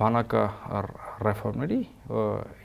[0.00, 0.42] բանակը
[1.24, 1.78] ռեֆորմերի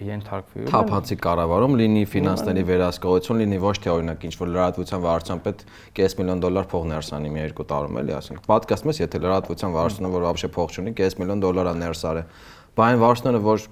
[0.06, 5.64] ենթարկվի։ Թափանցի կառավարում լինի, ֆինանսների վերահսկողություն լինի, ոչ թե օրինակ ինչ որ լրատվության վարչության պետ
[6.00, 10.14] կես միլիոն դոլար փող ներսանի մի երկու տարում էլի, ասենք։ Պատկասում ես, եթե լրատվության վարչությունը
[10.16, 12.26] որ բավարշե փող չունի, կես միլիոն դոլարա ներսար է։
[12.76, 13.68] Բայց այն վարչությունը որ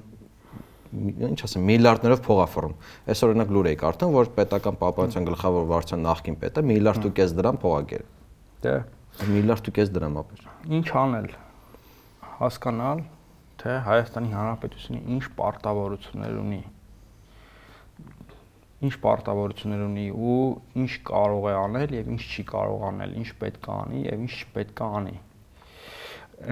[0.94, 2.76] ինչ ասեմ, միլիարդներով փող է ֆռում։
[3.14, 7.34] Այսօր օրինակ լուր էի կարդում, որ պետական պապանցիան գլխավոր վարչության նախկին պետը միլիարդ ու կես
[7.40, 8.12] դրամ փող գերել։
[8.64, 8.76] Դե
[9.34, 10.46] միլիարդ ու կես դրամ ապեր։
[10.78, 11.28] Ինչ անել։
[12.44, 13.04] Հասկանալ,
[13.64, 16.62] թե Հայաստանի Հանրապետությունը ինչ պարտավորություններ ունի
[18.84, 20.40] ինչ պարտավորություններ ունի ու
[20.84, 24.34] ինչ կարող է անել եւ ինչ չի կարող անել, ինչ պետք է անի եւ ինչ
[24.44, 25.14] չպետք է անի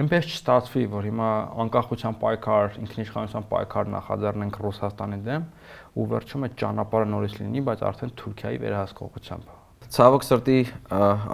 [0.02, 1.30] այնպես չստացվի, որ հիմա
[1.62, 5.44] անկախության պայքար, ինքնիշխանության պայքար նախաձեռնենք Ռուսաստանի դեմ
[5.92, 9.50] ու վերջում այդ ճանապարհը նորից լինի, բայց արդեն Թուրքիայի վերահսկողությամբ։
[9.92, 10.58] Ցավոք սրտի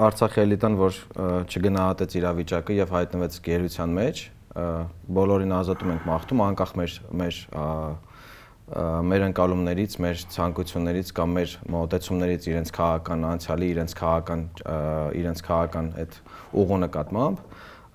[0.09, 0.97] Արցախի էլիտան, որ
[1.47, 4.23] չգնահատեց իրավիճակը եւ հայտնվեց գերության մեջ,
[5.19, 7.41] բոլորին ազատում ենք մաղթում, անկախ մեր մեր
[8.69, 14.43] մեր ընկալումներից, մեր ցանկություններից կամ մեր մոտեցումներից իրենց քաղաքական անցյալի, իրենց քաղաքական
[15.23, 16.19] իրենց քաղաքական այդ
[16.63, 17.41] ուղու նկատմամբ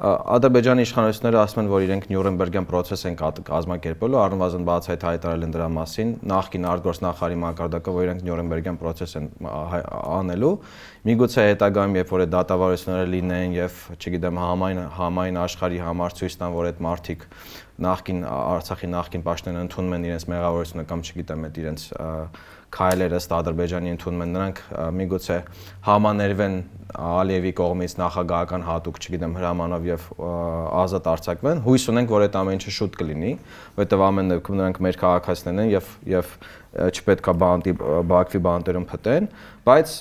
[0.03, 5.67] Ադրբեջանի իշխանությունները ասում են, որ իրենք Նյուրնբերգյան process են կազմակերպելու, առնվազն բացահայտ հայտարարել են դրա
[5.77, 10.51] մասին, նախկին արտգործնախարարի մակարդակը, որ իրենք Նյուրնբերգյան process են անելու։
[11.07, 16.53] Միգուցե հետագայում, երբ որ այդ դատավարությունները լինեն եւ, չգիտեմ, համայն համայն աշխարհի համար ցույց տան,
[16.59, 17.25] որ այդ մարտիկ
[17.83, 21.85] նախկին Արցախի նախկին պաշտոնը ընդունում են իրենց մեղավորությունը կամ չգիտեմ, այդ իրենց
[22.73, 24.61] քայլերը ըստ Ադրբեջանի ընդունում են նրանք
[24.99, 25.37] միգուցե
[25.87, 26.55] համաներվեն
[26.93, 30.03] Ալիևի կողմից նախագահական հատուկ, չգիտեմ, հրամանով եւ
[30.83, 33.31] ազատ արձակվեն։ Հույս ունենք, որ այդ ամեն ինչը շուտ կլինի,
[33.79, 36.35] որովհետեւ ամեն դեպքում նրանք մեր քաղաքացիներն են եւ եւ
[36.73, 37.71] չպետքա բանտի
[38.09, 39.27] Բաքվի բանտերում փտեն,
[39.67, 39.91] բայց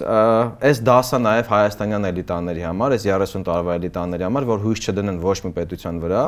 [0.69, 5.37] այս դասը նաև հայաստանյան էլիտաների համար, այս 30 տարվա էլիտաների համար, որ հույս չդնեն ոչ
[5.45, 6.23] մի պետության վրա,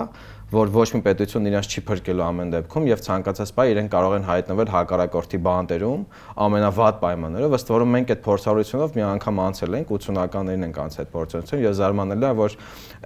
[0.54, 4.26] որ ոչ մի պետություն իրancs չի փրկելու ամեն դեպքում եւ ցանկացած բայ իրեն կարող են
[4.28, 6.02] հայտնվել հակառակորդի բանտերում
[6.44, 11.14] ամենավատ պայմաններով, ըստ որում մենք այդ փորձառությունով մի անգամ անցել ենք 80-ականներին ենք անցել այդ
[11.14, 12.58] փորձառություն եւ զարմանալի է որ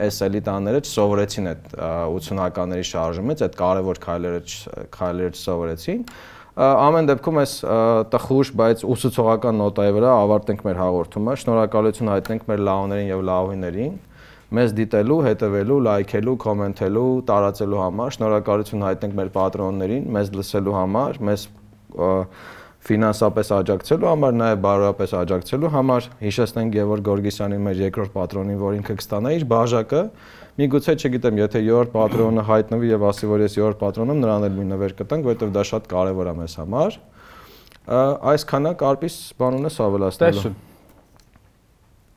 [0.09, 4.43] այս էլիտաները չսովորեցին այդ 80-ականների շարժումից, այդ կարևոր քայլերը
[4.99, 6.05] քայլերը չսովորեցին
[6.59, 7.53] ամեն դեպքում այս
[8.11, 13.93] տխուր, բայց ուսուցողական նոտայի վրա ավարտենք մեր հաղորդումը։ Շնորհակալություն հայտնենք մեր լավներին եւ լավույներին
[14.57, 21.45] մեզ դիտելու, հետևելու, լայքելու, կոմենտելու, տարածելու համար։ Շնորհակալություն հայտնենք մեր պատրոններին, մեզ լսելու համար, մեզ
[22.89, 28.97] ֆինանսապես աջակցելու համար, նաև բարոյապես աջակցելու համար հիշեցնենք Գևորգ Գորգիսյանին մեր երկրորդ պատրոնին, որ ինքը
[29.01, 30.03] կստանա իր բաժակը
[30.59, 34.65] Միգուցե չգիտեմ, եթե 7-րդ պատրոնը հայտնվի եւ ասի, որ ես 7-րդ պատրոնում նրան էլ մի
[34.73, 36.97] նվեր կտանք, որովհետեւ դա շատ կարեւոր է մեզ համար։
[38.33, 40.68] Այս քանակ արպիս բան ունես ավելացնելու։ Տեսություն